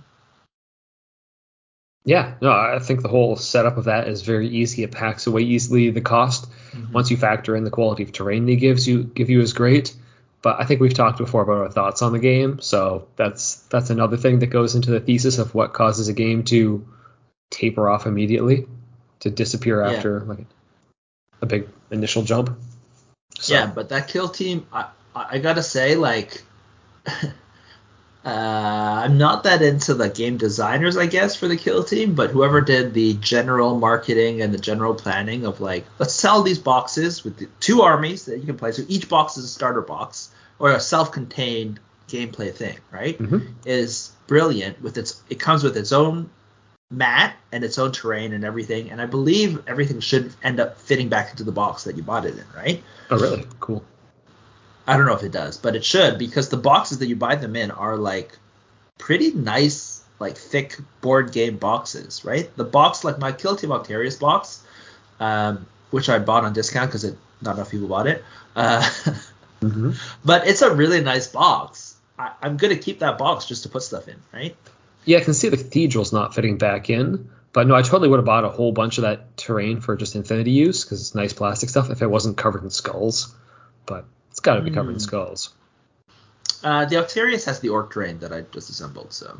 [2.05, 4.83] Yeah, no, I think the whole setup of that is very easy.
[4.83, 5.89] It packs away easily.
[5.89, 6.91] The cost, mm-hmm.
[6.91, 9.95] once you factor in the quality of terrain they gives you give you is great.
[10.41, 13.89] But I think we've talked before about our thoughts on the game, so that's that's
[13.89, 16.85] another thing that goes into the thesis of what causes a game to
[17.49, 18.67] taper off immediately,
[19.21, 19.93] to disappear yeah.
[19.93, 20.45] after like
[21.41, 22.59] a big initial jump.
[23.39, 23.53] So.
[23.53, 26.43] Yeah, but that kill team, I, I gotta say, like,
[27.05, 27.29] uh,
[29.03, 32.61] I'm not that into the game designers, I guess, for the kill team, but whoever
[32.61, 37.37] did the general marketing and the general planning of like, let's sell these boxes with
[37.37, 38.71] the two armies that you can play.
[38.71, 43.17] So each box is a starter box or a self-contained gameplay thing, right?
[43.17, 43.47] Mm-hmm.
[43.65, 45.21] Is brilliant with its.
[45.29, 46.29] It comes with its own
[46.89, 48.89] mat and its own terrain and everything.
[48.89, 52.25] And I believe everything should end up fitting back into the box that you bought
[52.25, 52.81] it in, right?
[53.09, 53.45] Oh, really?
[53.59, 53.83] Cool.
[54.87, 57.35] I don't know if it does, but it should because the boxes that you buy
[57.35, 58.37] them in are like
[58.97, 62.55] pretty nice, like thick board game boxes, right?
[62.55, 64.63] The box, like my Kill Team Octarius box,
[65.19, 67.03] um, which I bought on discount because
[67.41, 68.23] not enough people bought it.
[68.55, 68.87] Uh,
[69.61, 69.91] Mm-hmm.
[70.25, 71.95] but it's a really nice box.
[72.19, 74.57] I, I'm gonna keep that box just to put stuff in, right?
[75.05, 78.17] Yeah, I can see the cathedral's not fitting back in, but no, I totally would
[78.17, 81.31] have bought a whole bunch of that terrain for just infinity use because it's nice
[81.31, 83.33] plastic stuff if it wasn't covered in skulls.
[83.85, 84.99] But it's got to be covered in Hmm.
[84.99, 85.53] skulls.
[86.63, 89.39] Uh, the Octarius has the orc terrain that I just assembled, so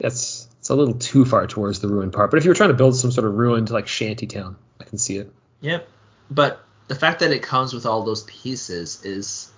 [0.00, 2.30] That's it's a little too far towards the ruined part.
[2.30, 4.84] But if you were trying to build some sort of ruined like shanty town, I
[4.84, 5.32] can see it.
[5.60, 5.88] Yep.
[6.30, 9.50] But the fact that it comes with all those pieces is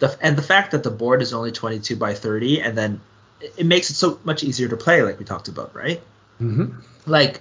[0.00, 3.00] the and the fact that the board is only 22 by 30 and then
[3.40, 6.00] it it makes it so much easier to play like we talked about, right?
[6.40, 6.80] Mm-hmm.
[7.06, 7.40] Like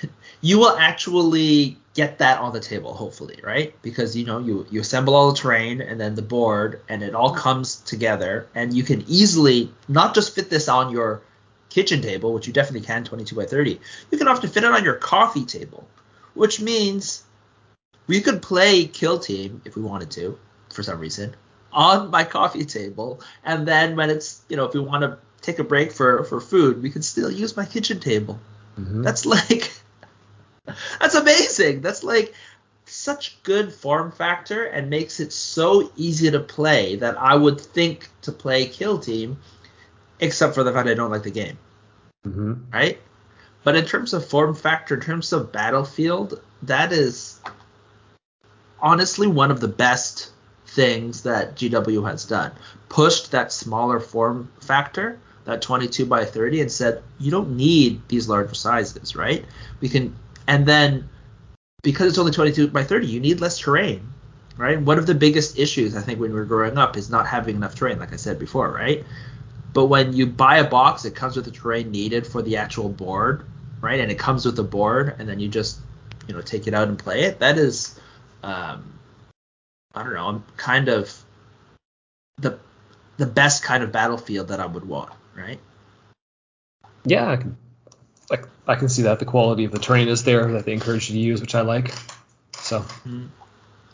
[0.40, 3.74] you will actually get that on the table hopefully, right?
[3.80, 7.14] Because you know you you assemble all the terrain and then the board and it
[7.14, 11.22] all comes together and you can easily not just fit this on your
[11.70, 13.80] kitchen table, which you definitely can 22 by 30.
[14.10, 15.88] You can often fit it on your coffee table,
[16.34, 17.24] which means
[18.06, 20.38] we could play Kill Team if we wanted to,
[20.72, 21.34] for some reason,
[21.72, 25.58] on my coffee table, and then when it's you know if we want to take
[25.58, 28.38] a break for for food, we can still use my kitchen table.
[28.78, 29.02] Mm-hmm.
[29.02, 29.72] That's like
[31.00, 31.80] that's amazing.
[31.80, 32.34] That's like
[32.84, 38.08] such good form factor and makes it so easy to play that I would think
[38.22, 39.38] to play Kill Team,
[40.20, 41.58] except for the fact I don't like the game
[42.26, 42.54] Mm-hmm.
[42.72, 42.98] right?
[43.62, 47.40] But in terms of form factor, in terms of battlefield, that is
[48.80, 50.30] honestly one of the best
[50.66, 52.52] things that GW has done.
[52.88, 58.28] Pushed that smaller form factor, that 22 by 30, and said you don't need these
[58.28, 59.44] larger sizes, right?
[59.80, 60.14] We can,
[60.46, 61.08] and then
[61.82, 64.12] because it's only 22 by 30, you need less terrain,
[64.56, 64.80] right?
[64.80, 67.56] One of the biggest issues I think when we are growing up is not having
[67.56, 69.04] enough terrain, like I said before, right?
[69.72, 72.88] But when you buy a box, it comes with the terrain needed for the actual
[72.88, 73.46] board,
[73.80, 74.00] right?
[74.00, 75.78] And it comes with the board, and then you just,
[76.26, 77.38] you know, take it out and play it.
[77.38, 78.00] That is,
[78.42, 78.98] um,
[79.94, 81.14] I don't know, I'm kind of
[82.38, 82.58] the
[83.16, 85.60] the best kind of battlefield that I would want, right?
[87.04, 87.56] Yeah, I can,
[88.30, 91.08] like I can see that the quality of the terrain is there that they encourage
[91.10, 91.94] you to use, which I like.
[92.52, 92.84] So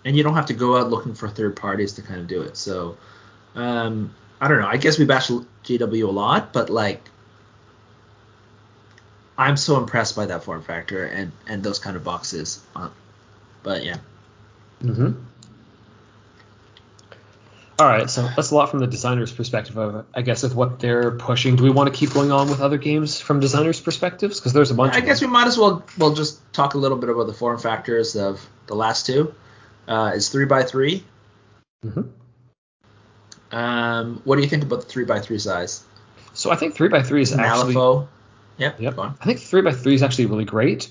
[0.05, 2.43] And you don't have to go out looking for third parties to kind of do
[2.43, 2.57] it.
[2.57, 2.97] So,
[3.55, 4.67] um, I don't know.
[4.67, 7.01] I guess we bash GW a lot, but like,
[9.39, 12.63] I'm so impressed by that form factor and and those kind of boxes.
[12.75, 12.91] Uh,
[13.63, 13.99] but yeah.
[14.83, 15.13] Mm-hmm.
[17.83, 20.79] All right, so that's a lot from the designer's perspective of, I guess, of what
[20.79, 21.57] they're pushing.
[21.57, 24.39] Do we want to keep going on with other games from designers' perspectives?
[24.39, 24.95] Because there's a bunch.
[24.95, 25.31] I guess them.
[25.31, 28.41] we might as well well just talk a little bit about the form factors of
[28.69, 29.35] the last two.
[29.89, 31.03] Uh, it's three by 3
[31.85, 32.09] Mhm.
[33.51, 35.83] Um, what do you think about the three by three size?
[36.35, 37.75] So I think three by three is actually.
[37.75, 38.07] Malifaux.
[38.59, 38.81] Yep.
[38.81, 38.99] Yep.
[38.99, 39.17] On.
[39.21, 40.89] I think three by three is actually really great.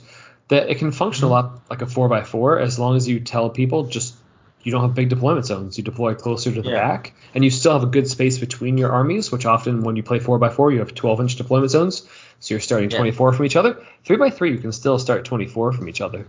[0.50, 1.32] That it can function Mm-hmm.
[1.32, 4.16] a lot like a four by four as long as you tell people just
[4.64, 5.78] you don't have big deployment zones.
[5.78, 6.88] You deploy closer to the Yeah.
[6.88, 9.32] back, and you still have a good space between your armies.
[9.32, 12.04] Which often, when you play four by four, you have 12 inch deployment zones,
[12.40, 12.98] so you're starting Yeah.
[12.98, 13.78] 24 from each other.
[14.06, 16.26] Three by three, you can still start 24 from each other.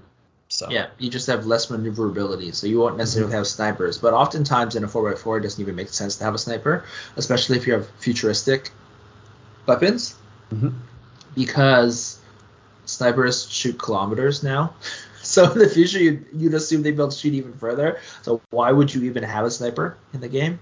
[0.49, 3.97] So Yeah, you just have less maneuverability, so you won't necessarily have snipers.
[3.97, 6.85] But oftentimes in a 4x4, it doesn't even make sense to have a sniper,
[7.17, 8.71] especially if you have futuristic
[9.67, 10.15] weapons,
[10.55, 10.75] Mhm.
[11.35, 12.19] because
[12.85, 14.75] snipers shoot kilometers now.
[15.35, 17.99] so in the future, you'd, you'd assume they'd be able to shoot even further.
[18.21, 20.61] So why would you even have a sniper in the game?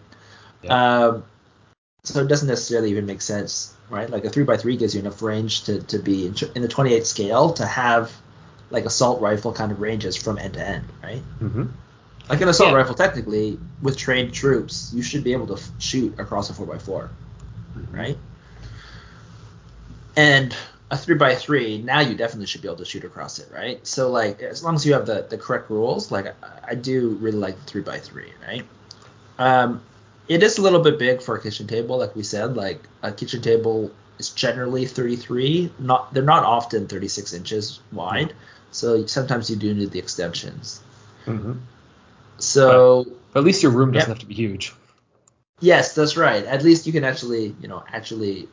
[0.69, 1.25] Um,
[2.05, 4.09] so it doesn't necessarily even make sense, right?
[4.09, 7.53] Like a 3x3 gives you enough range to, to be in, in the 28 scale
[7.55, 8.13] to have
[8.71, 11.19] like assault rifle kind of ranges from end to end, right?
[11.41, 11.65] hmm
[12.29, 12.77] Like an assault Yeah.
[12.77, 17.09] rifle, technically, with trained troops, you should be able to f- shoot across a 4x4,
[17.91, 18.17] right?
[20.17, 20.55] And
[20.91, 23.85] a 3x3, now you definitely should be able to shoot across it, right?
[23.87, 27.11] So, like, as long as you have the, the correct rules, like, I, I do
[27.21, 28.67] really like the 3x3, right?
[29.39, 29.83] Um,
[30.29, 32.57] it is a little bit big for a kitchen table, like we said.
[32.57, 35.73] Like, a kitchen table is generally 33.
[35.79, 38.35] Not They're not often 36 inches wide.
[38.71, 40.81] So sometimes you do need the extensions.
[41.27, 41.55] Mm-hmm.
[42.39, 44.75] So But at least your room doesn't have to be huge.
[45.61, 46.45] yes, that's right.
[46.45, 48.49] At least you can actually, you know, actually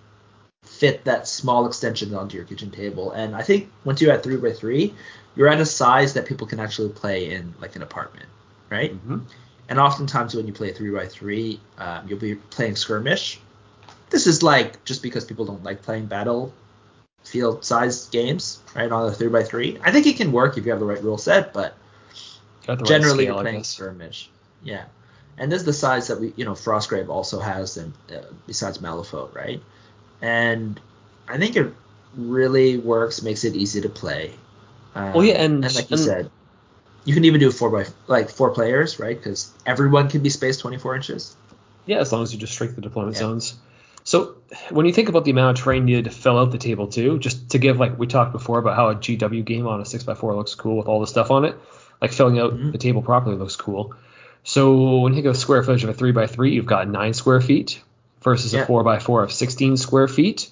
[0.64, 3.12] fit that small extension onto your kitchen table.
[3.12, 4.94] And I think once you're at three by three,
[5.36, 8.28] you're at a size that people can actually play in like an apartment,
[8.70, 8.92] right?
[8.92, 9.20] hmm
[9.70, 13.40] And oftentimes when you play three by three, um, you'll be playing skirmish.
[14.10, 16.54] This is like just because people don't like playing battle
[17.24, 18.92] field sized games, right?
[18.92, 21.04] On a three by three, I think it can work if you have the right
[21.04, 21.76] rule set, but
[22.66, 24.30] the right generally scale, playing skirmish.
[24.64, 24.86] Yeah,
[25.38, 28.78] and this is the size that we, you know, Frostgrave also has, and uh, besides
[28.80, 29.62] Malifaux, right?
[30.22, 30.80] And
[31.28, 31.74] I think it
[32.16, 34.32] really works, makes it easy to play.
[34.96, 36.32] Um, Well, yeah, and- like you and- said,
[37.06, 39.18] you can even do four by like four players, right?
[39.18, 41.36] Because everyone can be spaced 24 inches.
[41.86, 43.22] Yeah, as long as you just shrink the deployment Yeah.
[43.22, 43.56] zones.
[44.04, 44.36] So
[44.72, 47.20] when you think about the amount of terrain needed to fill out the table too,
[47.20, 50.08] just to give like we talked before about how a GW game on a six
[50.08, 51.56] x four looks cool with all the stuff on it,
[52.02, 52.72] like filling out Mhm.
[52.72, 53.94] the table properly looks cool.
[54.44, 57.14] So when you think of square footage of a three by three, you've got nine
[57.14, 57.82] square feet
[58.22, 60.50] versus a four by four of 16 square feet.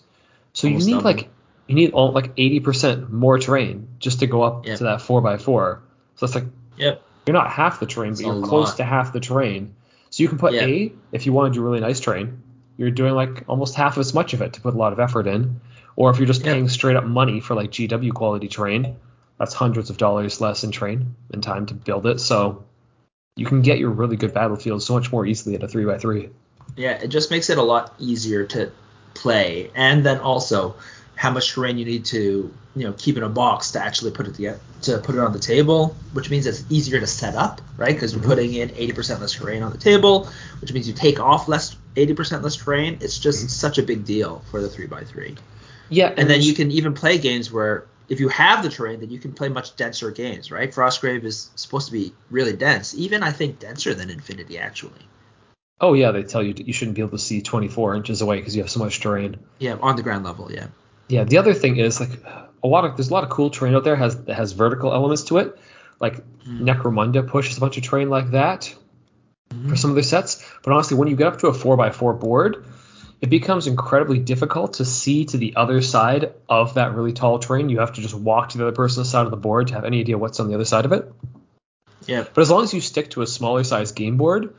[0.53, 1.29] So Almost you need like
[1.67, 4.75] you need all like 80% more terrain just to go up Yeah.
[4.75, 5.81] to that four by four.
[6.15, 6.45] So it's like
[6.77, 7.01] Yep.
[7.25, 8.77] you're not half the terrain, but you're close lot.
[8.77, 9.73] to half the terrain.
[10.11, 10.61] So you can put Yeah.
[10.65, 12.41] A if you want to do really nice terrain.
[12.77, 15.27] You're doing like almost half as much of it to put a lot of effort
[15.27, 15.59] in.
[15.95, 16.53] Or if you're just Yeah.
[16.53, 18.95] paying straight up money for like GW quality terrain,
[19.39, 22.19] that's hundreds of dollars less in terrain and time to build it.
[22.19, 22.63] So
[23.37, 25.97] you can get your really good battlefield so much more easily at a three by
[25.97, 26.29] three.
[26.75, 28.71] Yeah, it just makes it a lot easier to
[29.13, 30.75] play, and then also
[31.15, 34.27] how much terrain you need to you know keep in a box to actually put
[34.27, 37.61] it together to put it on the table, which means it's easier to set up,
[37.77, 37.95] right?
[37.95, 38.27] Because you're Mhm.
[38.27, 40.27] putting in 80% less terrain on the table,
[40.61, 42.97] which means you take off less 80% less terrain.
[43.01, 43.49] It's just Mhm.
[43.49, 45.35] such a big deal for the three by three.
[45.89, 49.09] Yeah, And then you can even play games where if you have the terrain, then
[49.09, 50.71] you can play much denser games, right?
[50.73, 55.09] Frostgrave is supposed to be really dense, even I think denser than Infinity actually.
[55.81, 58.55] Oh yeah, they tell you you shouldn't be able to see 24 inches away because
[58.55, 59.37] you have so much terrain.
[59.59, 60.67] Yeah, on the ground level, yeah.
[61.07, 62.23] Yeah, the other thing is like
[62.63, 64.93] a lot of there's a lot of cool terrain out there has that has vertical
[64.93, 65.57] elements to it.
[65.99, 66.61] Like Mm.
[66.61, 68.73] Necromunda pushes a bunch of terrain like that
[69.51, 69.69] Mhm.
[69.69, 70.45] for some of their sets.
[70.63, 72.63] But honestly, when you get up to a four x four board,
[73.19, 77.69] it becomes incredibly difficult to see to the other side of that really tall terrain.
[77.69, 79.85] You have to just walk to the other person's side of the board to have
[79.85, 81.11] any idea what's on the other side of it.
[82.05, 82.25] Yeah.
[82.33, 84.53] But as long as you stick to a smaller size game board,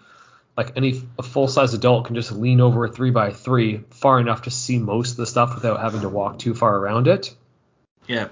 [0.57, 4.19] like any a full size adult can just lean over a three by three far
[4.21, 7.35] enough to see most of the stuff without having to walk too far around it.
[8.07, 8.29] Yeah.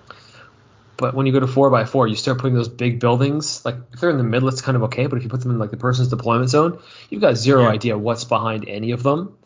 [0.97, 3.65] But when you go to four by four, you start putting those big buildings.
[3.65, 5.07] Like if they're in the middle, it's kind of okay.
[5.07, 6.79] But if you put them in like the person's deployment zone,
[7.11, 7.69] you've got zero Yeah.
[7.69, 9.37] idea what's behind any of them.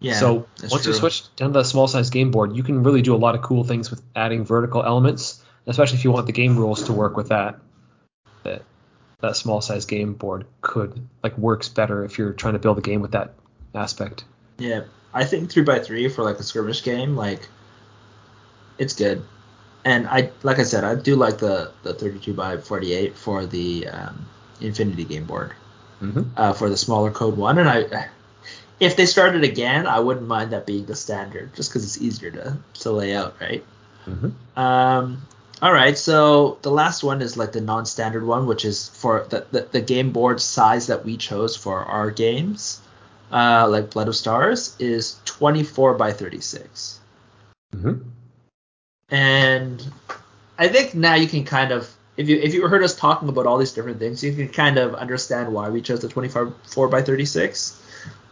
[0.00, 0.14] Yeah.
[0.14, 3.14] so once you switch down to that small size game board, you can really do
[3.14, 6.56] a lot of cool things with adding vertical elements, especially if you want the game
[6.56, 7.58] rules to work with that.
[8.42, 8.62] That
[9.26, 12.82] that small size game board could like works better if you're trying to build a
[12.82, 13.32] game with that
[13.74, 14.24] aspect.
[14.58, 17.48] Yeah, I think three by three for like a skirmish game, like
[18.78, 19.22] it's good.
[19.84, 23.88] And I, like I said, I do like the the 32 by 48 for the
[23.88, 24.26] um,
[24.60, 25.52] Infinity game board
[26.02, 26.22] Mm-hmm.
[26.36, 27.56] uh, for the smaller code one.
[27.58, 28.08] And I,
[28.80, 32.30] if they started again, I wouldn't mind that being the standard, just because it's easier
[32.32, 33.64] to to lay out, right?
[34.06, 34.58] Mm-hmm.
[34.60, 35.22] Um,
[35.62, 39.46] all right, so the last one is like the non-standard one, which is for the,
[39.50, 42.80] the, the game board size that we chose for our games,
[43.30, 47.00] uh, like Blood of Stars, is 24 by 36.
[47.74, 48.08] Mm-hmm.
[49.10, 49.86] And
[50.58, 53.46] I think now you can kind of, if you if you heard us talking about
[53.46, 57.02] all these different things, you can kind of understand why we chose the 24 by
[57.02, 57.80] 36.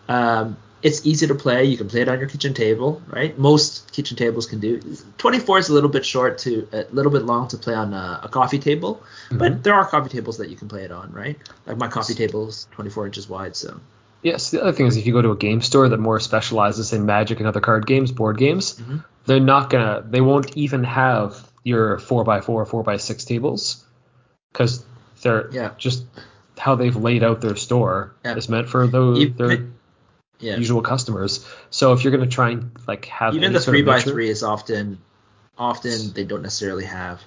[0.08, 1.64] Um, it's easy to play.
[1.64, 3.38] You can play it on your kitchen table, right?
[3.38, 4.80] Most kitchen tables can do.
[5.18, 8.20] 24 is a little bit short to a little bit long to play on a,
[8.24, 9.38] a coffee table, Mhm.
[9.38, 11.38] but there are coffee tables that you can play it on, right?
[11.66, 13.80] Like my coffee table is 24 inches wide, so
[14.22, 16.92] Yes, the other thing is if you go to a game store that more specializes
[16.92, 19.04] in Magic and other card games, board games, Mhm.
[19.26, 23.84] they're not gonna, they won't even have your four x four, four x six tables,
[24.52, 24.84] because
[25.22, 25.70] they're Yeah.
[25.76, 26.04] just
[26.58, 28.36] how they've laid out their store Yeah.
[28.36, 29.74] is meant for those Even-
[30.42, 30.56] yeah.
[30.56, 31.46] usual customers.
[31.70, 34.98] So if you're gonna try and like have Even the three by three is often
[35.56, 37.22] often they don't necessarily have.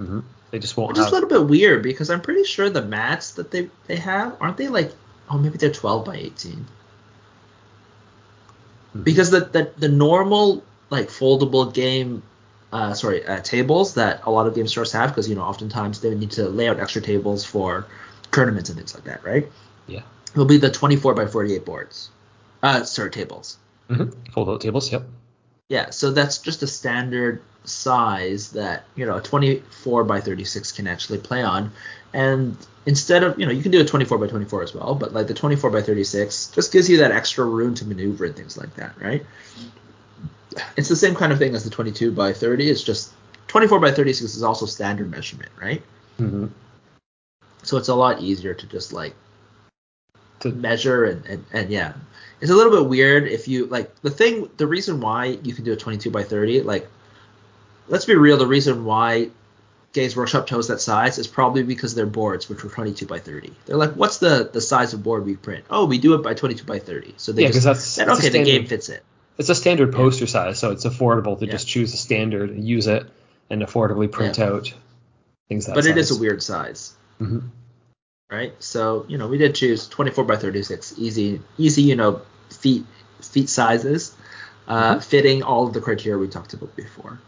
[0.00, 0.24] Mhm.
[0.50, 3.32] they just won't Which is a little bit weird because I'm pretty sure the mats
[3.32, 4.92] that they they have aren't they like
[5.30, 6.66] oh maybe they're 12 by 18
[8.94, 9.04] Mhm.
[9.04, 12.22] because the, the the normal like foldable game
[12.72, 16.00] uh, sorry uh, tables that a lot of game stores have because you know oftentimes
[16.00, 17.86] they need to lay out extra tables for
[18.32, 19.48] tournaments and things like that right
[19.86, 20.02] Yeah.
[20.32, 22.10] it'll be the 24 by 48 boards
[22.62, 24.32] uh sorry tables Mm-hmm.
[24.32, 24.90] Fold out tables.
[24.90, 25.04] Yep.
[25.68, 31.18] yeah so that's just a standard size that you know 24 by 36 can actually
[31.18, 31.70] play on
[32.12, 35.12] and instead of you know you can do a 24 by 24 as well but
[35.12, 38.56] like the 24 by 36 just gives you that extra room to maneuver and things
[38.56, 39.24] like that right
[40.76, 43.12] it's the same kind of thing as the 22 by 30 it's just
[43.48, 45.82] 24 by 36 is also standard measurement right
[46.18, 46.46] hmm
[47.62, 49.14] so it's a lot easier to just like
[50.40, 51.94] To- measure and, and, and yeah
[52.40, 55.64] it's a little bit weird if you like the thing the reason why you can
[55.64, 56.88] do a 22 by 30 like
[57.88, 59.30] let's be real the reason why
[59.92, 63.52] games workshop chose that size is probably because their boards which were 22 by 30
[63.64, 65.64] they're like what's the the size of board we print?
[65.70, 68.12] Oh we do it by 22 by 30 so they Yeah, because just that's a
[68.12, 69.02] okay the game standard- fits it.
[69.38, 71.52] It's a standard poster size, so it's affordable to Yeah.
[71.52, 73.06] just choose a standard, and use it,
[73.50, 74.72] and affordably print out.
[75.50, 75.74] things that.
[75.74, 77.40] but it is a weird size, hmm
[78.30, 78.52] right?
[78.58, 82.84] So you know we did choose 24 by 36, easy, easy, you know, feet
[83.20, 84.14] feet sizes,
[84.68, 85.04] uh, Mhm.
[85.04, 87.18] fitting all of the criteria we talked about before.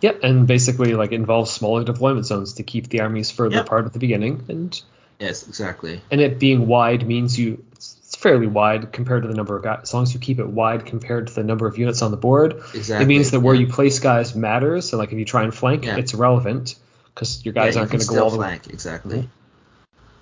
[0.00, 3.66] Yep, and basically like involves smaller deployment zones to keep the armies further Yep.
[3.66, 4.80] apart at the beginning, and
[5.18, 6.00] Yes, exactly.
[6.10, 9.80] and it being wide means you it's fairly wide compared to the number of guys.
[9.82, 12.16] As long as you keep it wide compared to the number of units on the
[12.16, 13.04] board, Exactly.
[13.04, 13.62] it means that where yeah.
[13.62, 14.88] you place guys matters.
[14.88, 15.96] So like if you try and flank, Yeah.
[15.96, 16.76] it's relevant
[17.14, 18.46] because your guys yeah, aren't going to go all the way.
[18.46, 19.28] flank exactly.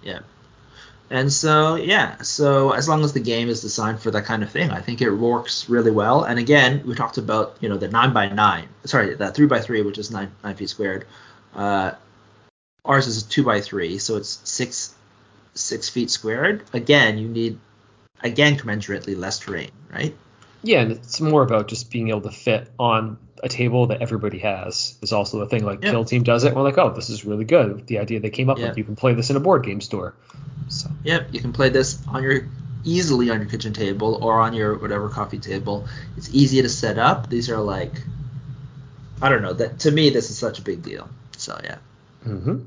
[0.06, 0.20] Yeah.
[1.10, 4.50] And so yeah, so as long as the game is designed for that kind of
[4.50, 6.24] thing, I think it works really well.
[6.24, 9.60] And again, we talked about you know the nine by nine, sorry, that three by
[9.60, 11.06] three, which is nine nine feet squared.
[11.54, 11.92] Uh,
[12.84, 14.94] ours is two by three, so it's six
[15.54, 16.64] six feet squared.
[16.72, 17.58] Again, you need
[18.22, 20.16] again commensurately less terrain, right?
[20.66, 24.38] Yeah, and it's more about just being able to fit on a table that everybody
[24.40, 24.98] has.
[25.02, 25.64] Is also the thing.
[25.64, 25.90] Like Yeah.
[25.92, 26.54] Kill Team does it.
[26.54, 27.86] We're like, oh, this is really good.
[27.86, 28.68] The idea they came up Yeah.
[28.68, 28.78] with.
[28.78, 30.14] You can play this in a board game store.
[30.68, 32.48] So Yep, you can play this on your
[32.84, 35.86] easily on your kitchen table or on your whatever coffee table.
[36.16, 37.28] It's easy to set up.
[37.28, 37.92] These are like
[39.22, 41.08] I don't know, that to me this is such a big deal.
[41.36, 41.78] So yeah.
[42.24, 42.58] hmm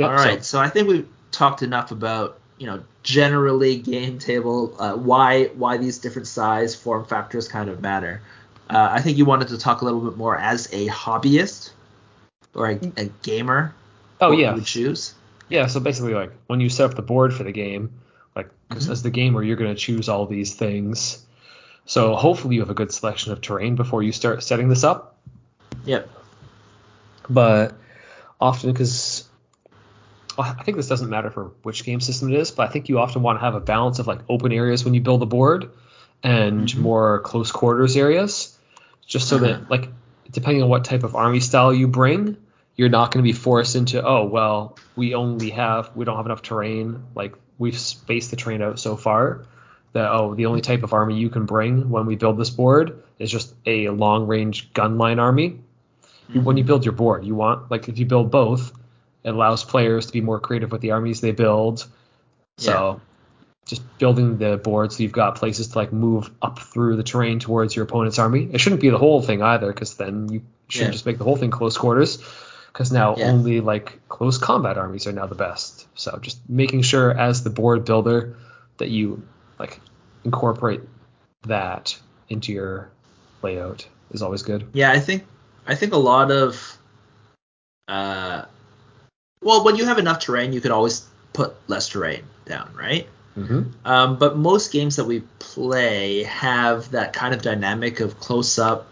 [0.00, 0.44] All right.
[0.44, 5.78] So, I think we've talked enough about, you know, generally game table uh, why why
[5.78, 8.22] these different size form factors kind of matter.
[8.70, 11.70] Uh, I think you wanted to talk a little bit more as a hobbyist
[12.54, 13.74] or a, a gamer.
[14.20, 15.14] oh yeah, You would choose.
[15.48, 17.90] Yeah, so basically, like when you set up the board for the game,
[18.36, 18.88] like Mhm.
[18.88, 21.26] as the gamer, you're going to choose all these things.
[21.84, 25.16] So hopefully, you have a good selection of terrain before you start setting this up.
[25.84, 26.08] Yep.
[27.28, 27.74] But
[28.40, 29.21] often, because
[30.38, 32.98] I think this doesn't matter for which game system it is, but I think you
[32.98, 35.70] often want to have a balance of like open areas when you build the board
[36.22, 36.78] and Mhm.
[36.78, 38.56] more close quarters areas,
[39.06, 39.88] just so that like
[40.30, 42.36] depending on what type of army style you bring,
[42.76, 46.26] you're not going to be forced into oh well we only have we don't have
[46.26, 49.44] enough terrain like we've spaced the terrain out so far
[49.92, 53.02] that oh the only type of army you can bring when we build this board
[53.18, 55.60] is just a long range gun line army
[56.32, 58.72] you, when you build your board, you want like if you build both,
[59.24, 61.86] it allows players to be more creative with the armies they build.
[62.58, 63.00] So
[63.66, 67.38] just building the board so you've got places to like move up through the terrain
[67.38, 68.48] towards your opponent's army.
[68.52, 70.90] It shouldn't be the whole thing either, because then you should Yeah.
[70.90, 72.18] just make the whole thing close quarters.
[72.72, 73.30] Because now Yeah.
[73.30, 75.86] only like close combat armies are now the best.
[75.94, 78.36] So just making sure as the board builder
[78.78, 79.22] that you
[79.58, 79.80] like
[80.24, 80.80] incorporate
[81.46, 81.98] that
[82.28, 82.88] into your
[83.42, 84.66] layout is always good.
[84.72, 85.24] Yeah, I think
[85.66, 86.78] I think a lot of
[87.88, 88.44] uh
[89.42, 93.08] well, when you have enough terrain, you could always put less terrain down, right?
[93.36, 93.62] Mm-hmm.
[93.86, 98.88] Um, but most games that we play have that kind of dynamic of close up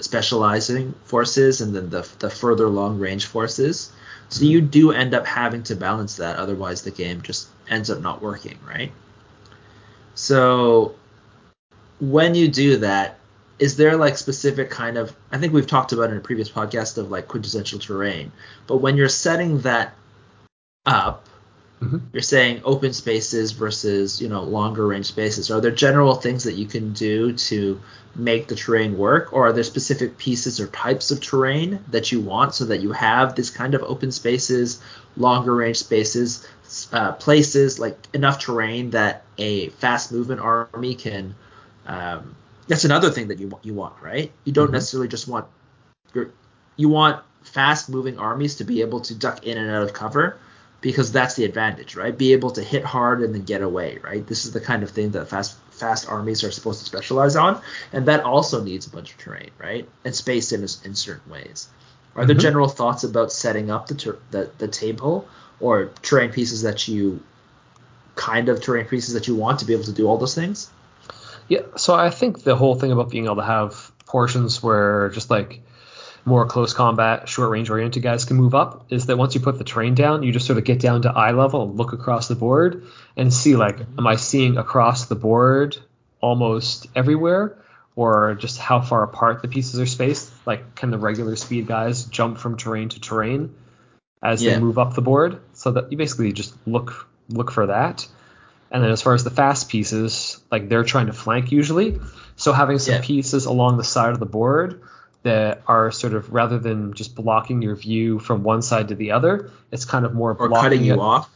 [0.00, 3.92] specializing forces and then the, the further long range forces.
[4.28, 8.00] So you do end up having to balance that, otherwise the game just ends up
[8.00, 8.92] not working, right?
[10.16, 10.96] So
[12.00, 13.18] when you do that,
[13.58, 16.98] is there like specific kind of I think we've talked about in a previous podcast
[16.98, 18.32] of like quintessential terrain,
[18.66, 19.94] but when you're setting that
[20.84, 21.26] up,
[21.82, 22.00] Mhm.
[22.12, 25.50] you're saying open spaces versus you know longer range spaces.
[25.50, 27.80] Are there general things that you can do to
[28.14, 32.20] make the terrain work, or are there specific pieces or types of terrain that you
[32.20, 34.80] want so that you have this kind of open spaces,
[35.18, 36.46] longer range spaces,
[36.92, 41.34] uh, places like enough terrain that a fast movement army can.
[41.86, 42.34] Um,
[42.68, 43.64] that's another thing that you want.
[43.64, 44.32] You want right?
[44.44, 44.72] You don't Mhm.
[44.72, 45.46] necessarily just want
[46.14, 46.30] your.
[46.76, 50.36] You want fast moving armies to be able to duck in and out of cover
[50.80, 52.16] because that's the advantage, right?
[52.16, 54.26] Be able to hit hard and then get away, right?
[54.26, 57.60] This is the kind of thing that fast fast armies are supposed to specialize on,
[57.92, 59.88] and that also needs a bunch of terrain, right?
[60.04, 61.68] And space in in certain ways.
[62.14, 62.40] Are there Mhm.
[62.40, 65.28] general thoughts about setting up the, ter- the the table
[65.60, 67.20] or terrain pieces that you
[68.14, 70.68] kind of terrain pieces that you want to be able to do all those things?
[71.48, 75.30] Yeah, so I think the whole thing about being able to have portions where just
[75.30, 75.62] like
[76.24, 79.58] more close combat, short range oriented guys can move up is that once you put
[79.58, 82.26] the terrain down, you just sort of get down to eye level and look across
[82.26, 82.84] the board
[83.16, 83.98] and see like, mm-hmm.
[83.98, 85.78] am I seeing across the board
[86.20, 87.62] almost everywhere?
[87.94, 90.30] Or just how far apart the pieces are spaced?
[90.44, 93.54] Like, can the regular speed guys jump from terrain to terrain
[94.22, 94.54] as Yeah.
[94.54, 95.38] they move up the board?
[95.54, 98.06] So that you basically just look look for that.
[98.70, 102.00] And then as far as the fast pieces, like they're trying to flank usually.
[102.36, 103.00] So having some Yeah.
[103.02, 104.82] pieces along the side of the board
[105.22, 109.12] that are sort of rather than just blocking your view from one side to the
[109.12, 111.30] other, it's kind of more Or blocking cutting you it- off?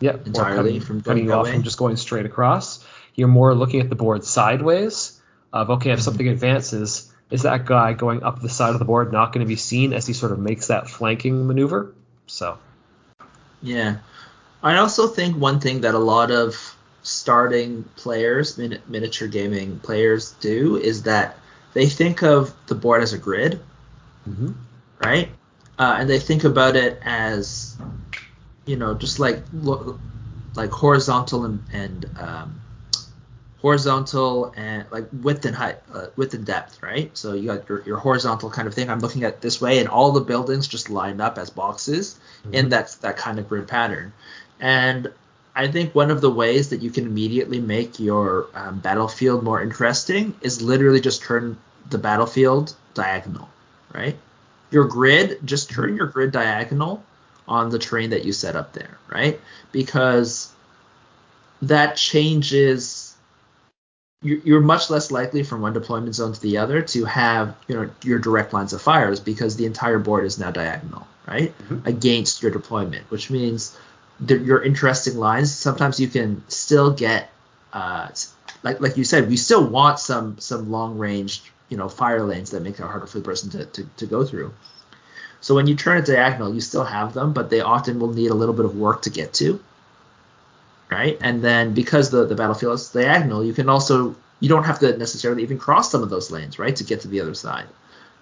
[0.00, 1.52] yeah, entirely cutting, from cutting you off way?
[1.52, 2.84] from just going straight across.
[3.14, 5.18] You're more looking at the board sideways.
[5.52, 6.02] Of okay, if Mhm.
[6.02, 9.48] something advances, is that guy going up the side of the board not going to
[9.48, 11.92] be seen as he sort of makes that flanking maneuver?
[12.26, 12.56] So.
[13.62, 13.96] Yeah.
[14.62, 20.32] I also think one thing that a lot of starting players, min- miniature gaming players,
[20.40, 21.36] do is that
[21.74, 23.60] they think of the board as a grid,
[24.28, 24.52] mm-hmm.
[25.00, 25.30] right?
[25.78, 27.76] Uh, and they think about it as,
[28.66, 29.42] you know, just like
[30.54, 32.60] like horizontal and, and um,
[33.62, 37.16] horizontal and like width and height, uh, width and depth, right?
[37.16, 38.90] So you got your, your horizontal kind of thing.
[38.90, 42.54] I'm looking at this way, and all the buildings just lined up as boxes mm-hmm.
[42.54, 44.12] in that that kind of grid pattern.
[44.62, 45.12] And
[45.54, 49.60] I think one of the ways that you can immediately make your um, battlefield more
[49.60, 51.58] interesting is literally just turn
[51.90, 53.50] the battlefield diagonal,
[53.92, 54.16] right?
[54.70, 57.02] Your grid, just turn your grid diagonal
[57.48, 59.38] on the terrain that you set up there, right?
[59.72, 60.52] Because
[61.60, 63.14] that changes.
[64.22, 67.90] You're much less likely from one deployment zone to the other to have you know
[68.04, 71.86] your direct lines of fires because the entire board is now diagonal, right, mm-hmm.
[71.88, 73.76] against your deployment, which means
[74.20, 75.54] the, your interesting lines.
[75.54, 77.30] Sometimes you can still get,
[77.72, 78.08] uh,
[78.62, 81.42] like like you said, we still want some some long range
[81.72, 84.24] you know fire lanes that make it harder for the person to, to, to go
[84.24, 84.52] through.
[85.40, 88.30] So when you turn it diagonal, you still have them, but they often will need
[88.30, 89.58] a little bit of work to get to.
[90.90, 91.18] Right?
[91.20, 94.96] And then because the, the battlefield is diagonal, you can also you don't have to
[94.98, 97.66] necessarily even cross some of those lanes, right, to get to the other side.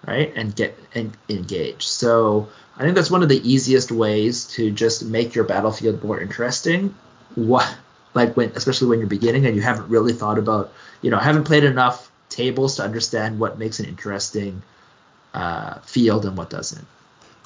[0.07, 0.31] Right?
[0.35, 1.85] And get and engage.
[1.85, 2.49] So
[2.81, 6.95] I think that's one of the easiest ways to just make your battlefield more interesting.
[7.35, 7.77] What
[8.15, 10.73] like when especially when you're beginning and you haven't really thought about
[11.03, 14.63] you know haven't played enough tables to understand what makes an interesting
[15.35, 16.87] uh, field and what doesn't.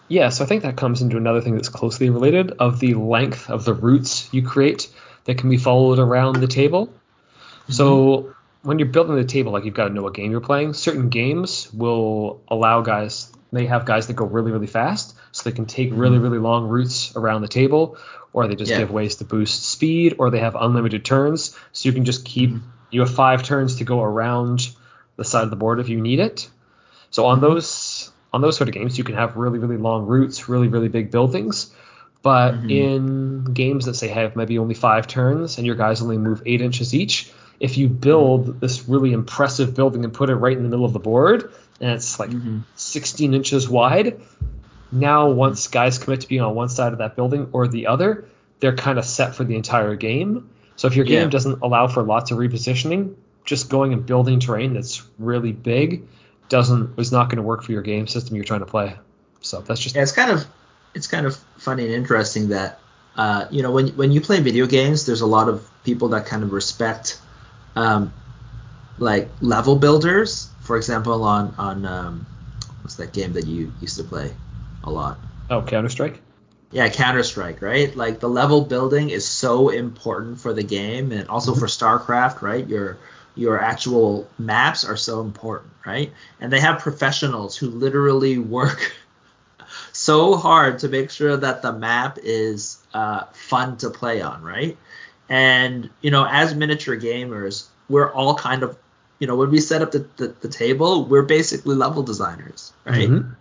[0.08, 3.50] Yeah, so I think that comes into another thing that's closely related of the length
[3.50, 4.88] of the routes you create
[5.26, 6.88] that can be followed around the table.
[6.88, 7.74] Mm-hmm.
[7.74, 10.76] So when you're building the table, like you've got to know what game you're playing.
[10.76, 15.15] Certain games will allow guys they have guys that go really really fast,
[15.46, 16.00] they can take mm-hmm.
[16.00, 17.98] really really long routes around the table,
[18.34, 18.80] or they just yeah.
[18.80, 22.50] give ways to boost speed, or they have unlimited turns, so you can just keep
[22.52, 22.68] mm-hmm.
[22.92, 24.70] you have five turns to go around
[25.16, 26.50] the side of the board if you need it.
[27.10, 27.46] So on mm-hmm.
[27.46, 30.90] those on those sort of games, you can have really, really long routes, really, really
[30.90, 31.74] big buildings.
[32.22, 32.70] But mm-hmm.
[32.70, 36.60] in games that say have maybe only five turns and your guys only move eight
[36.60, 37.32] inches each,
[37.62, 40.92] if you build this really impressive building and put it right in the middle of
[40.92, 42.60] the board, and it's like mm-hmm.
[42.76, 44.20] 16 inches wide,
[44.92, 48.26] now once guys commit to being on one side of that building or the other,
[48.60, 50.50] they're kind of set for the entire game.
[50.76, 51.30] So if your game yeah.
[51.30, 56.08] doesn't allow for lots of repositioning, just going and building terrain that's really big
[56.50, 58.96] doesn't is not going to work for your game system you're trying to play.
[59.42, 60.46] So that's just yeah, it's kind of
[60.94, 62.80] it's kind of funny and interesting that
[63.16, 66.26] uh, you know when when you play video games, there's a lot of people that
[66.26, 67.20] kind of respect
[67.76, 68.14] um,
[68.98, 70.50] like level builders.
[70.62, 72.26] For example, on on um,
[72.82, 74.34] what's that game that you used to play
[74.86, 75.20] a lot?
[75.50, 76.22] Oh, Counter Strike.
[76.72, 77.96] Yeah, Counter Strike, right?
[77.96, 81.60] Like the level building is so important for the game, and also mm-hmm.
[81.60, 82.68] for StarCraft, right?
[82.68, 82.98] You're
[83.36, 86.12] your actual maps are so important, right?
[86.40, 88.94] And they have professionals who literally work
[89.92, 94.78] so hard to make sure that the map is uh, fun to play on, right?
[95.30, 98.78] And you know, as miniature gamers, we're all kind of,
[99.20, 103.10] you know, when we set up the, the, the table, we're basically level designers, right?
[103.10, 103.32] Mm-hmm.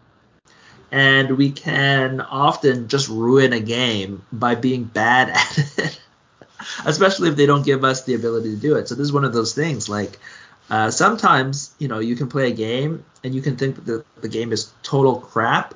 [0.94, 6.00] And we can often just ruin a game by being bad at it
[6.84, 8.88] especially if they don't give us the ability to do it.
[8.88, 9.88] So this is one of those things.
[9.88, 10.18] Like
[10.70, 14.04] uh, sometimes, you know, you can play a game and you can think that the,
[14.20, 15.74] the game is total crap,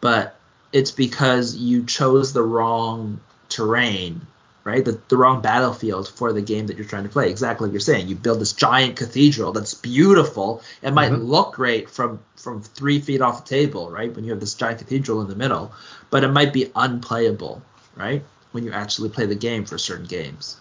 [0.00, 0.36] but
[0.72, 4.26] it's because you chose the wrong terrain,
[4.64, 4.84] right?
[4.84, 7.30] The, the wrong battlefield for the game that you're trying to play.
[7.30, 8.08] Exactly like you're saying.
[8.08, 10.62] You build this giant cathedral that's beautiful.
[10.82, 11.22] It might mm-hmm.
[11.22, 14.14] look great from from three feet off the table, right?
[14.14, 15.72] When you have this giant cathedral in the middle,
[16.10, 17.62] but it might be unplayable,
[17.94, 18.22] right?
[18.54, 20.56] when you actually play the game for certain games.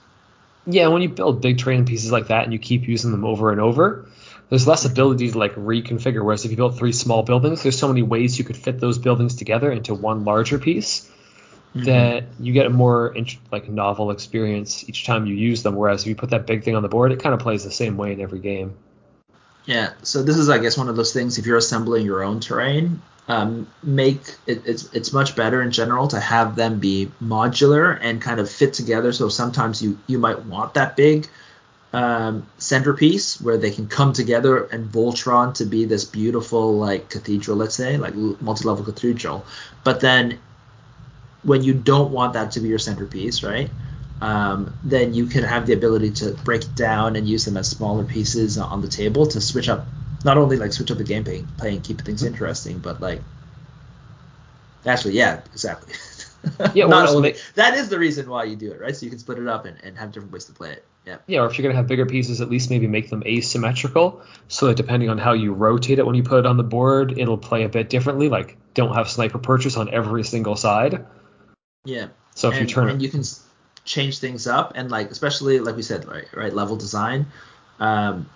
[0.65, 3.51] Yeah, when you build big training pieces like that and you keep using them over
[3.51, 4.09] and over,
[4.49, 6.25] there's less ability to like reconfigure.
[6.25, 8.97] Whereas if you build three small buildings, there's so many ways you could fit those
[8.97, 11.07] buildings together into one larger piece
[11.75, 11.85] mm-hmm.
[11.85, 13.15] that you get a more
[13.51, 15.75] like novel experience each time you use them.
[15.75, 17.71] Whereas if you put that big thing on the board, it kind of plays the
[17.71, 18.75] same way in every game.
[19.65, 21.37] Yeah, so this is I guess one of those things.
[21.37, 26.07] If you're assembling your own terrain, um, make it, it's it's much better in general
[26.09, 29.13] to have them be modular and kind of fit together.
[29.13, 31.27] So sometimes you you might want that big
[31.93, 37.55] um, centerpiece where they can come together and Voltron to be this beautiful like cathedral,
[37.55, 39.45] let's say, like multi-level cathedral.
[39.83, 40.39] But then
[41.43, 43.69] when you don't want that to be your centerpiece, right?
[44.21, 47.69] Um, then you can have the ability to break it down and use them as
[47.69, 49.87] smaller pieces on the table to switch up
[50.23, 53.21] not only like switch up the game play, play and keep things interesting, but like
[54.85, 55.93] actually, yeah, exactly.
[56.73, 58.95] Yeah, not well, only they- that is the reason why you do it, right?
[58.95, 60.85] So you can split it up and, and have different ways to play it.
[61.05, 61.17] Yeah.
[61.27, 64.67] Yeah, or if you're gonna have bigger pieces, at least maybe make them asymmetrical, so
[64.67, 67.37] that depending on how you rotate it when you put it on the board, it'll
[67.37, 68.29] play a bit differently.
[68.29, 71.05] Like, don't have sniper perches on every single side.
[71.85, 72.07] Yeah.
[72.35, 73.23] So if and, you turn and it, you can
[73.85, 77.25] change things up and like especially like we said right right level design
[77.79, 78.29] um,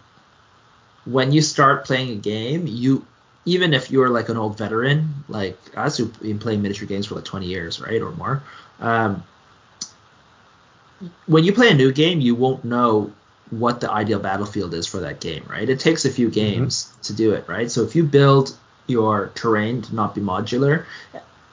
[1.06, 3.06] when you start playing a game you
[3.46, 7.16] even if you're like an old veteran like us who've been playing miniature games for
[7.16, 8.44] like 20 years right or more
[8.82, 9.24] um,
[11.28, 13.12] when you play a new game you won't know
[13.50, 15.70] what the ideal battlefield is for that game right?
[15.70, 17.72] It takes a few games to do it right?
[17.72, 18.54] So if you build
[18.88, 20.86] your terrain to not be modular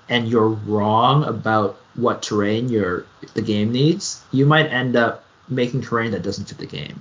[0.09, 5.83] and you're wrong about what terrain your the game needs, you might end up making
[5.83, 7.01] terrain that doesn't fit the game.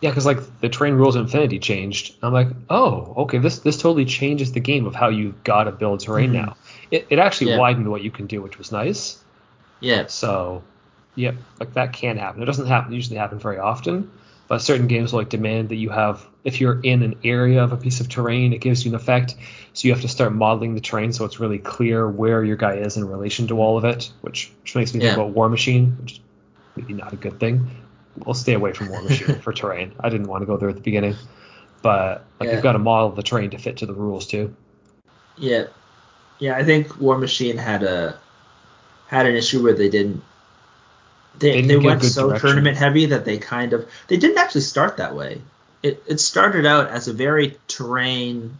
[0.00, 2.14] yeah, because like the terrain rules Infinity changed.
[2.22, 6.00] I'm like, oh, okay, this this totally changes the game of how you gotta build
[6.00, 6.34] terrain Mhm.
[6.34, 6.56] now.
[6.90, 7.58] It it actually Yeah.
[7.58, 9.22] widened what you can do, which was nice.
[9.80, 10.62] Yeah, So,
[11.14, 12.42] yep, like that can happen.
[12.42, 14.10] It doesn't happen usually happen very often,
[14.50, 17.70] but certain games will like demand that you have if you're in an area of
[17.70, 19.36] a piece of terrain, it gives you an effect.
[19.74, 22.74] So you have to start modeling the terrain so it's really clear where your guy
[22.74, 26.14] is in relation to all of it, which, which makes me think about Warmachine, which
[26.14, 26.20] is
[26.74, 27.70] maybe not a good thing.
[28.16, 29.94] We'll stay away from Warmachine for terrain.
[30.00, 31.14] I didn't want to go there at the beginning,
[31.80, 32.54] but like Yeah.
[32.54, 34.52] you've got to model the terrain to fit to the rules too.
[35.38, 35.66] yeah,
[36.40, 36.56] yeah.
[36.56, 38.18] I think Warmachine had a
[39.06, 40.24] had an issue where they didn't
[41.38, 42.48] they, They they went so direction.
[42.48, 45.40] tournament heavy that they kind of they didn't actually start that way.
[45.82, 48.58] It it started out as a very terrain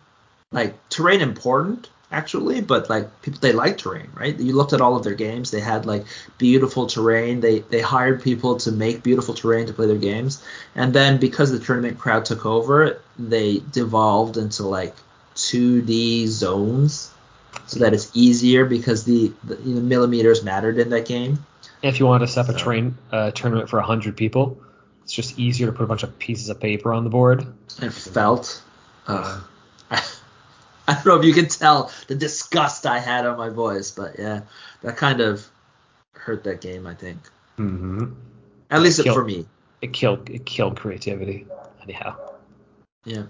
[0.53, 4.37] like terrain important actually, but like people they like terrain, right?
[4.39, 6.05] You looked at all of their games, they had like
[6.39, 7.41] beautiful terrain.
[7.41, 10.43] They they hired people to make beautiful terrain to play their games.
[10.75, 14.95] And then because the tournament crowd took over, they devolved into like
[15.37, 17.13] 2D zones
[17.67, 21.45] so that it's easier because the, the you know, millimeters mattered in that game.
[21.83, 24.61] If you want to set up a train uh, tournament for 100 people,
[25.03, 27.47] it's just easier to put a bunch of pieces of paper on the board.
[27.81, 28.63] and felt.
[29.07, 29.43] Ugh.
[29.91, 34.19] I don't know if you can tell the disgust I had on my voice, but
[34.19, 34.43] yeah,
[34.83, 35.47] that kind of
[36.15, 36.87] hurt that game.
[36.87, 37.19] I think,
[37.57, 38.07] hmm
[38.71, 39.47] at least Kill- for me.
[39.83, 41.47] It killed it killed creativity.
[41.83, 42.17] Anyhow.
[43.05, 43.25] Yeah.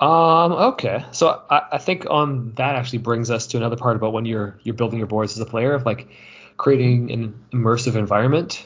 [0.00, 0.52] Um.
[0.52, 1.04] Okay.
[1.12, 4.58] So I, I think on that actually brings us to another part about when you're
[4.62, 6.08] you're building your boards as a player of like
[6.62, 8.64] creating an immersive environment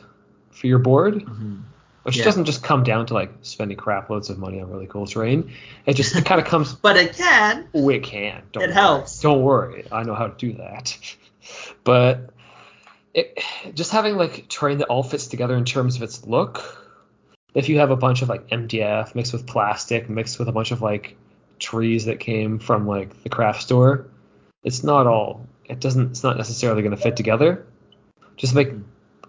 [0.51, 1.62] for your board, Mhm.
[2.03, 2.24] which Yeah.
[2.24, 5.51] doesn't just come down to like spending crap loads of money on really cool terrain.
[5.86, 7.66] It just it kind of comes But it can.
[7.74, 8.42] Oh, it can.
[8.53, 8.74] Don't It worry.
[8.74, 9.20] helps.
[9.20, 9.86] Don't worry.
[9.90, 10.94] I know how to do that.
[11.84, 12.28] but
[13.14, 13.38] it
[13.74, 16.82] just having like terrain that all fits together in terms of its look.
[17.55, 20.70] If you have a bunch of like MDF mixed with plastic, mixed with a bunch
[20.70, 21.16] of like
[21.59, 24.05] trees that came from like the craft store,
[24.62, 25.47] it's not all.
[25.64, 26.11] It doesn't.
[26.11, 27.64] It's not necessarily going to fit together.
[28.37, 28.68] Just make,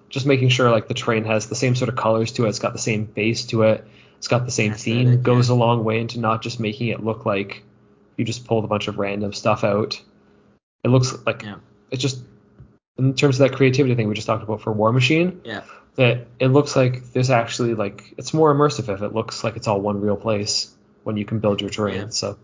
[0.10, 2.49] just making sure like the train has the same sort of colors to it.
[2.49, 3.88] It's got the same base to it.
[4.18, 5.08] It's got the same theme.
[5.08, 5.55] Aesthetic, Goes yeah.
[5.55, 7.64] a long way into not just making it look like
[8.18, 10.01] you just pulled a bunch of random stuff out.
[10.84, 11.55] It looks like Yeah.
[11.91, 12.22] it's just
[12.97, 15.41] in terms of that creativity thing we just talked about for Warmachine.
[15.43, 15.62] Yeah.
[15.95, 19.68] That it looks like there's actually like it's more immersive if it looks like it's
[19.68, 21.95] all one real place when you can build your terrain.
[21.95, 22.08] Yeah.
[22.10, 22.38] So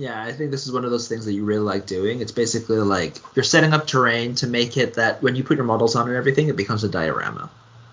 [0.00, 2.22] Yeah, I think this is one of those things that you really like doing.
[2.22, 5.66] It's basically like you're setting up terrain to make it that when you put your
[5.66, 7.50] models on and everything, it becomes a diorama,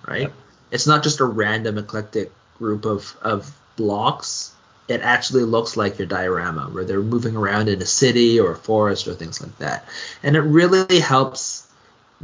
[0.07, 0.21] right?
[0.21, 0.33] Yep.
[0.71, 4.53] It's not just a random eclectic group of, of blocks.
[4.87, 8.55] It actually looks like your diorama where they're moving around in a city or a
[8.55, 9.83] forest or things like that.
[10.23, 11.67] And it really helps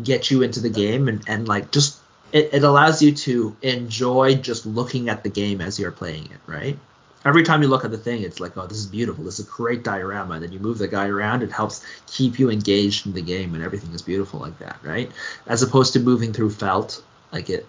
[0.02, 2.00] get you into the game and, and like just
[2.32, 6.40] it, it allows you to enjoy just looking at the game as you're playing it,
[6.48, 6.80] right?
[7.26, 9.24] Every time you look at the thing, it's like, oh, this is beautiful.
[9.24, 10.36] This is a great diorama.
[10.36, 11.44] And then you move the guy around.
[11.44, 15.12] It helps keep you engaged in the game, and everything is beautiful like that, right?
[15.48, 17.66] As opposed to moving through felt, like it,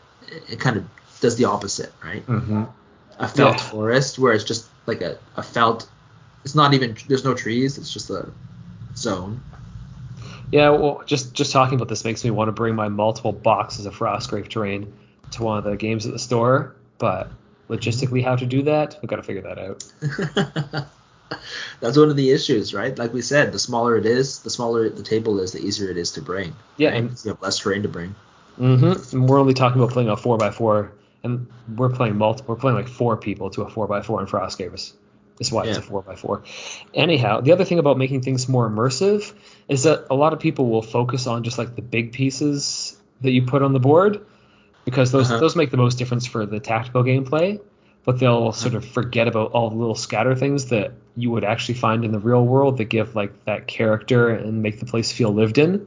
[0.49, 0.85] it kind of
[1.21, 2.25] does the opposite, right?
[2.27, 2.65] mm-hmm.
[3.19, 3.63] A felt Yeah.
[3.71, 5.89] forest where it's just like a, a felt.
[6.45, 6.97] It's not even.
[7.09, 7.79] There's no trees.
[7.79, 8.29] It's just a
[8.97, 9.41] zone.
[10.51, 13.87] yeah, well, just just talking about this makes me want to bring my multiple boxes
[13.87, 14.93] of Frostgrave terrain
[15.33, 17.31] to one of the games at the store, but
[17.69, 20.87] logistically how to do that, we've got to figure that out.
[21.81, 22.97] That's one of the issues, right?
[22.97, 25.97] Like we said, the smaller it is, the smaller the table is, the easier it
[25.97, 26.55] is to bring.
[26.77, 26.99] Yeah, right?
[26.99, 28.15] and- you have less terrain to bring.
[28.59, 29.17] Mm-hmm.
[29.17, 30.93] And we're only talking about playing a four by four,
[31.25, 32.55] and we're playing multiple.
[32.55, 34.93] We're playing like four people to a four by four in Frostgrave.
[35.39, 36.45] That's why it's a four by four.
[36.93, 39.33] Anyhow, the other thing about making things more immersive
[39.67, 43.33] is that a lot of people will focus on just like the big pieces that
[43.33, 44.25] you put on the board
[44.85, 45.41] because those Uh-huh.
[45.41, 47.61] those make the most difference for the tactical gameplay.
[48.07, 51.73] but they'll sort of forget about all the little scatter things that you would actually
[51.75, 55.31] find in the real world that give like that character and make the place feel
[55.33, 55.87] lived in.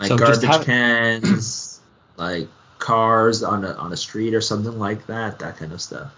[0.00, 1.78] Like So garbage have- cans,
[2.16, 6.10] like cars on a on a street or something like that, that kind of stuff.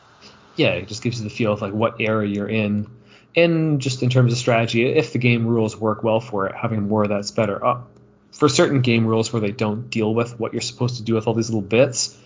[0.55, 2.87] yeah, it just gives you the feel of like what area you're in.
[3.35, 6.87] And just in terms of strategy, if the game rules work well for it, having
[6.87, 7.65] more of that's better.
[7.65, 7.81] Uh,
[8.35, 11.27] for certain game rules where they don't deal with what you're supposed to do with
[11.27, 12.19] all these little bits,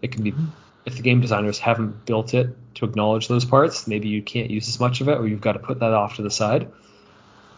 [0.00, 0.46] it can be mm-hmm.
[0.84, 4.68] if the game designers haven't built it to acknowledge those parts, maybe you can't use
[4.68, 6.70] as much of it, or you've got to put that off to the side.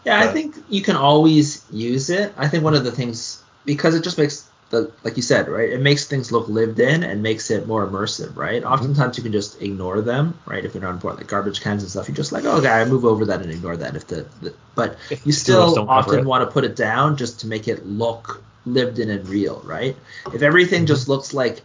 [0.05, 2.33] Yeah, I think you can always use it.
[2.37, 5.69] I think one of the things because it just makes the like you said, right?
[5.69, 8.63] It makes things look lived in and makes it more immersive, right?
[8.63, 10.63] Oftentimes you can just ignore them, right?
[10.63, 12.85] If you're not important, like garbage cans and stuff, you're just like, oh, okay, I
[12.85, 13.95] move over that and ignore that.
[13.95, 17.47] If the, the but If you still often want to put it down just to
[17.47, 19.95] make it look lived in and real, right?
[20.33, 21.61] If everything just looks like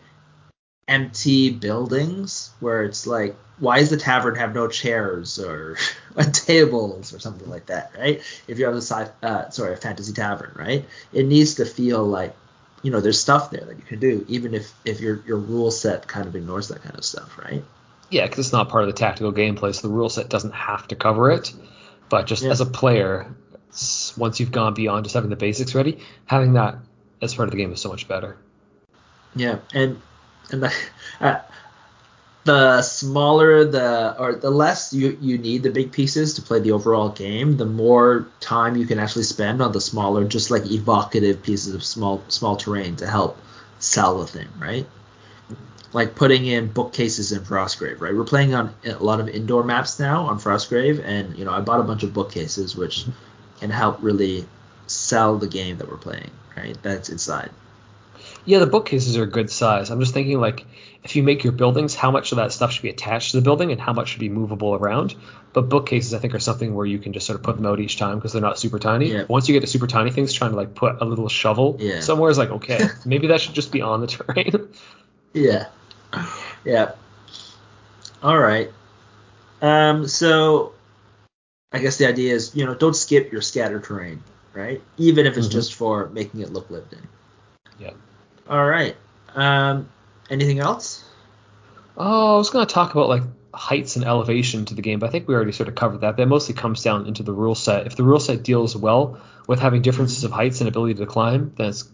[0.87, 5.77] empty buildings where it's like why does the tavern have no chairs or
[6.33, 10.13] tables or something like that right if you have a sci uh, sorry a fantasy
[10.13, 12.37] tavern right it needs to feel like
[12.85, 15.73] you know there's stuff there that you can do even if if your your rule
[15.73, 17.65] set kind of ignores that kind of stuff right
[18.11, 20.87] Yeah, because it's not part of the tactical gameplay, so the rule set doesn't have
[20.89, 21.53] to cover it.
[22.11, 22.51] But just Yeah.
[22.51, 23.35] as a player,
[24.17, 26.77] once you've gone beyond just having the basics ready, having that
[27.23, 28.37] as part of the game is so much better.
[29.35, 30.01] Yeah, and
[30.53, 30.73] and the
[32.45, 36.73] the smaller the or the less you you need the big pieces to play the
[36.73, 41.43] overall game, the more time you can actually spend on the smaller, just like evocative
[41.43, 43.39] pieces of small small terrain to help
[43.79, 44.87] sell the thing, right?
[45.95, 48.15] Like putting in bookcases in Frostgrave, right?
[48.15, 51.61] We're playing on a lot of indoor maps now on Frostgrave, and you know I
[51.61, 53.07] bought a bunch of bookcases which
[53.61, 54.45] can help really
[54.87, 56.77] sell the game that we're playing, right?
[56.83, 57.51] That's inside.
[58.47, 59.91] Yeah, the bookcases are a good size.
[59.91, 60.67] I'm just thinking like
[61.03, 63.43] if you make your buildings, how much of that stuff should be attached to the
[63.43, 65.15] building and how much should be movable around.
[65.53, 67.79] But bookcases, I think, are something where you can just sort of put them out
[67.81, 69.13] each time because they're not super tiny.
[69.13, 69.25] Yeah.
[69.29, 72.01] Once you get to super tiny things, trying to like put a little shovel Yeah.
[72.01, 74.69] somewhere is like okay, maybe that should just be on the terrain.
[75.33, 75.67] Yeah.
[76.65, 76.93] Yeah.
[78.23, 78.71] All right.
[79.63, 80.73] Um, so
[81.73, 84.23] I guess the idea is, you know, don't skip your scatter terrain,
[84.53, 84.83] right?
[84.97, 85.53] Even if it's Mhm.
[85.53, 87.01] just for making it look lived in.
[87.79, 87.91] yeah.
[88.49, 88.97] All right.
[89.35, 89.89] Um,
[90.31, 91.05] anything else?
[91.97, 93.23] Oh, I was going to talk about like
[93.53, 96.17] heights and elevation to the game, but I think we already sort of covered that.
[96.17, 97.87] That mostly comes down into the rule set.
[97.87, 101.53] If the rule set deals well with having differences of heights and ability to climb,
[101.57, 101.89] then it's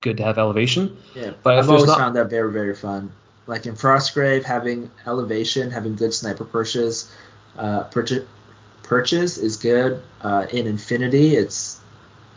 [0.00, 0.96] good to have elevation.
[1.14, 1.32] Yeah.
[1.42, 3.12] But I've always not- found that very, very fun.
[3.46, 7.10] Like in Frostgrave, having elevation, having good sniper perches,
[7.58, 8.22] uh, perch-
[8.84, 10.00] perches is good.
[10.22, 11.80] Uh, in Infinity, it's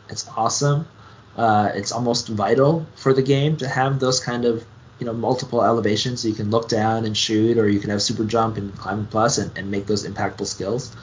[0.09, 0.88] it's awesome.
[1.36, 4.64] Uh, it's almost vital for the game to have those kind of
[5.00, 8.02] you know multiple elevations so you can look down and shoot, or you can have
[8.02, 10.96] super jump and climbing plus and, and make those impactful skills.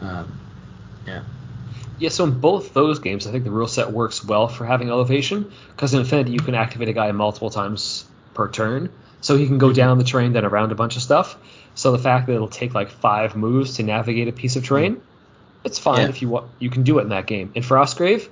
[0.00, 0.38] Um,
[1.06, 1.22] yeah.
[1.98, 4.88] Yeah, so in both those games, I think the rule set works well for having
[4.88, 8.04] elevation because in Infinity you can activate a guy multiple times
[8.34, 11.36] per turn, so he can go down the terrain then around a bunch of stuff.
[11.74, 15.00] So the fact that it'll take like five moves to navigate a piece of terrain,
[15.64, 16.08] it's fine Yeah.
[16.08, 16.50] if you want.
[16.58, 17.52] You can do it in that game.
[17.54, 18.28] In Frostgrave,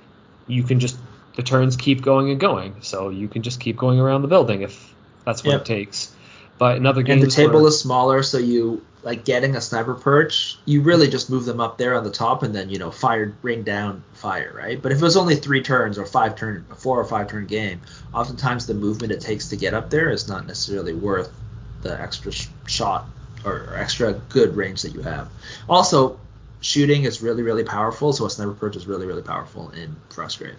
[0.47, 0.97] you can just
[1.35, 4.61] the turns keep going and going, so you can just keep going around the building
[4.61, 4.93] if
[5.25, 5.61] that's what Yep.
[5.61, 6.13] it takes.
[6.57, 9.95] But in other And the table where- is smaller, so you like getting a sniper
[9.95, 10.59] perch.
[10.65, 13.33] You really just move them up there on the top, and then you know fire,
[13.41, 14.79] rain down fire, right?
[14.79, 17.47] But if it was only three turns or five turn, a four or five turn
[17.47, 17.81] game,
[18.13, 21.31] oftentimes the movement it takes to get up there is not necessarily worth
[21.81, 23.07] the extra sh- shot
[23.43, 25.29] or, or extra good range that you have.
[25.67, 26.19] Also,
[26.59, 30.53] shooting is really really powerful, so a sniper perch is really really powerful in Frostgrave.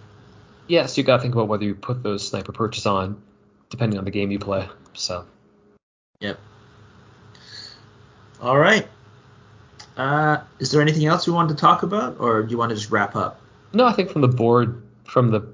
[0.73, 3.21] Yeah, so you got to think about whether you put those sniper perches on,
[3.69, 4.67] depending on the game you play.
[4.95, 5.27] So.
[6.21, 6.41] Yep.
[8.41, 8.89] All right.
[9.99, 12.75] Uh, is there anything else you wanted to talk about, or do you want to
[12.75, 13.39] just wrap up?
[13.75, 15.47] No, I think from the board from the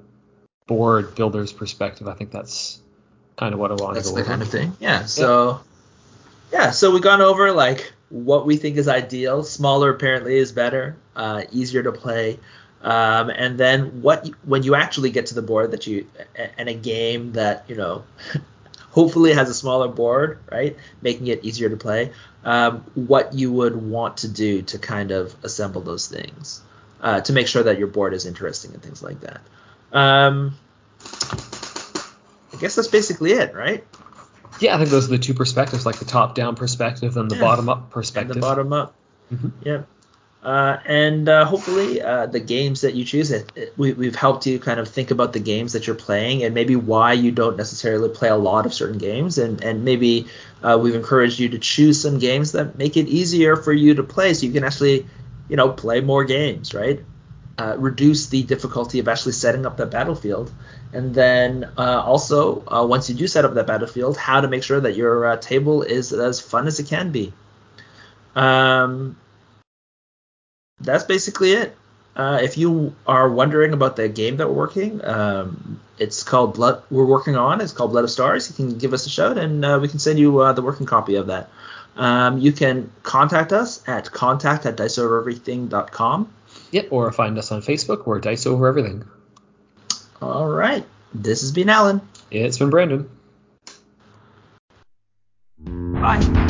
[0.67, 2.79] board builder's perspective, I think that's
[3.35, 4.77] kind of what I wanted That's to go the kind of thing.
[4.79, 5.03] Yeah.
[5.03, 5.59] So,
[6.53, 6.71] yeah.
[6.71, 9.43] So we gone over like what we think is ideal.
[9.43, 12.39] Smaller apparently is better, uh, easier to play,
[12.83, 16.07] um, and then what when you actually get to the board that you
[16.57, 18.03] and a game that you know.
[18.91, 20.75] Hopefully has a smaller board, right?
[21.03, 22.11] Making it easier to play.
[22.43, 26.59] Um, what you would want to do to kind of assemble those things,
[26.99, 29.41] uh, to make sure that your board is interesting and things like that.
[29.93, 30.57] Um,
[32.51, 33.85] I guess that's basically it, right?
[34.59, 37.41] Yeah, I think those are the two perspectives, like the top-down perspective and the Yeah.
[37.41, 38.35] bottom-up And perspective.
[38.35, 38.95] the bottom up.
[39.31, 39.51] Mhm.
[39.63, 39.87] Yep.
[40.41, 44.45] Uh, and uh, hopefully, uh, the games that you choose, it, it, we, we've helped
[44.45, 47.57] you kind of think about the games that you're playing and maybe why you don't
[47.57, 49.37] necessarily play a lot of certain games.
[49.37, 50.27] And, and maybe
[50.63, 54.03] uh, we've encouraged you to choose some games that make it easier for you to
[54.03, 55.05] play so you can actually,
[55.49, 57.03] you know, play more games, right?
[57.57, 60.53] Uh, reduce the difficulty of actually setting up that battlefield.
[60.93, 64.79] And then uh, also, once you do set up that battlefield, how to make sure
[64.79, 67.33] that your table is as fun as it can be.
[68.35, 69.17] Um,
[70.81, 71.75] that's basically it.
[72.15, 76.83] Uh, if you are wondering about the game that we're working, um, it's called Blood.
[76.91, 77.61] We're working on.
[77.61, 78.49] It's called Blood of Stars.
[78.49, 80.85] You can give us a shout, and uh, we can send you uh, the working
[80.85, 81.49] copy of that.
[81.95, 86.33] Um, you can contact us at contact at diceovereverything.com.
[86.71, 88.05] Yep, or find us on Facebook.
[88.05, 89.05] We're Dice Over Everything.
[90.21, 90.85] All right.
[91.13, 92.01] This has been Alan.
[92.31, 93.09] It's been Brandon.
[95.59, 96.48] Bye.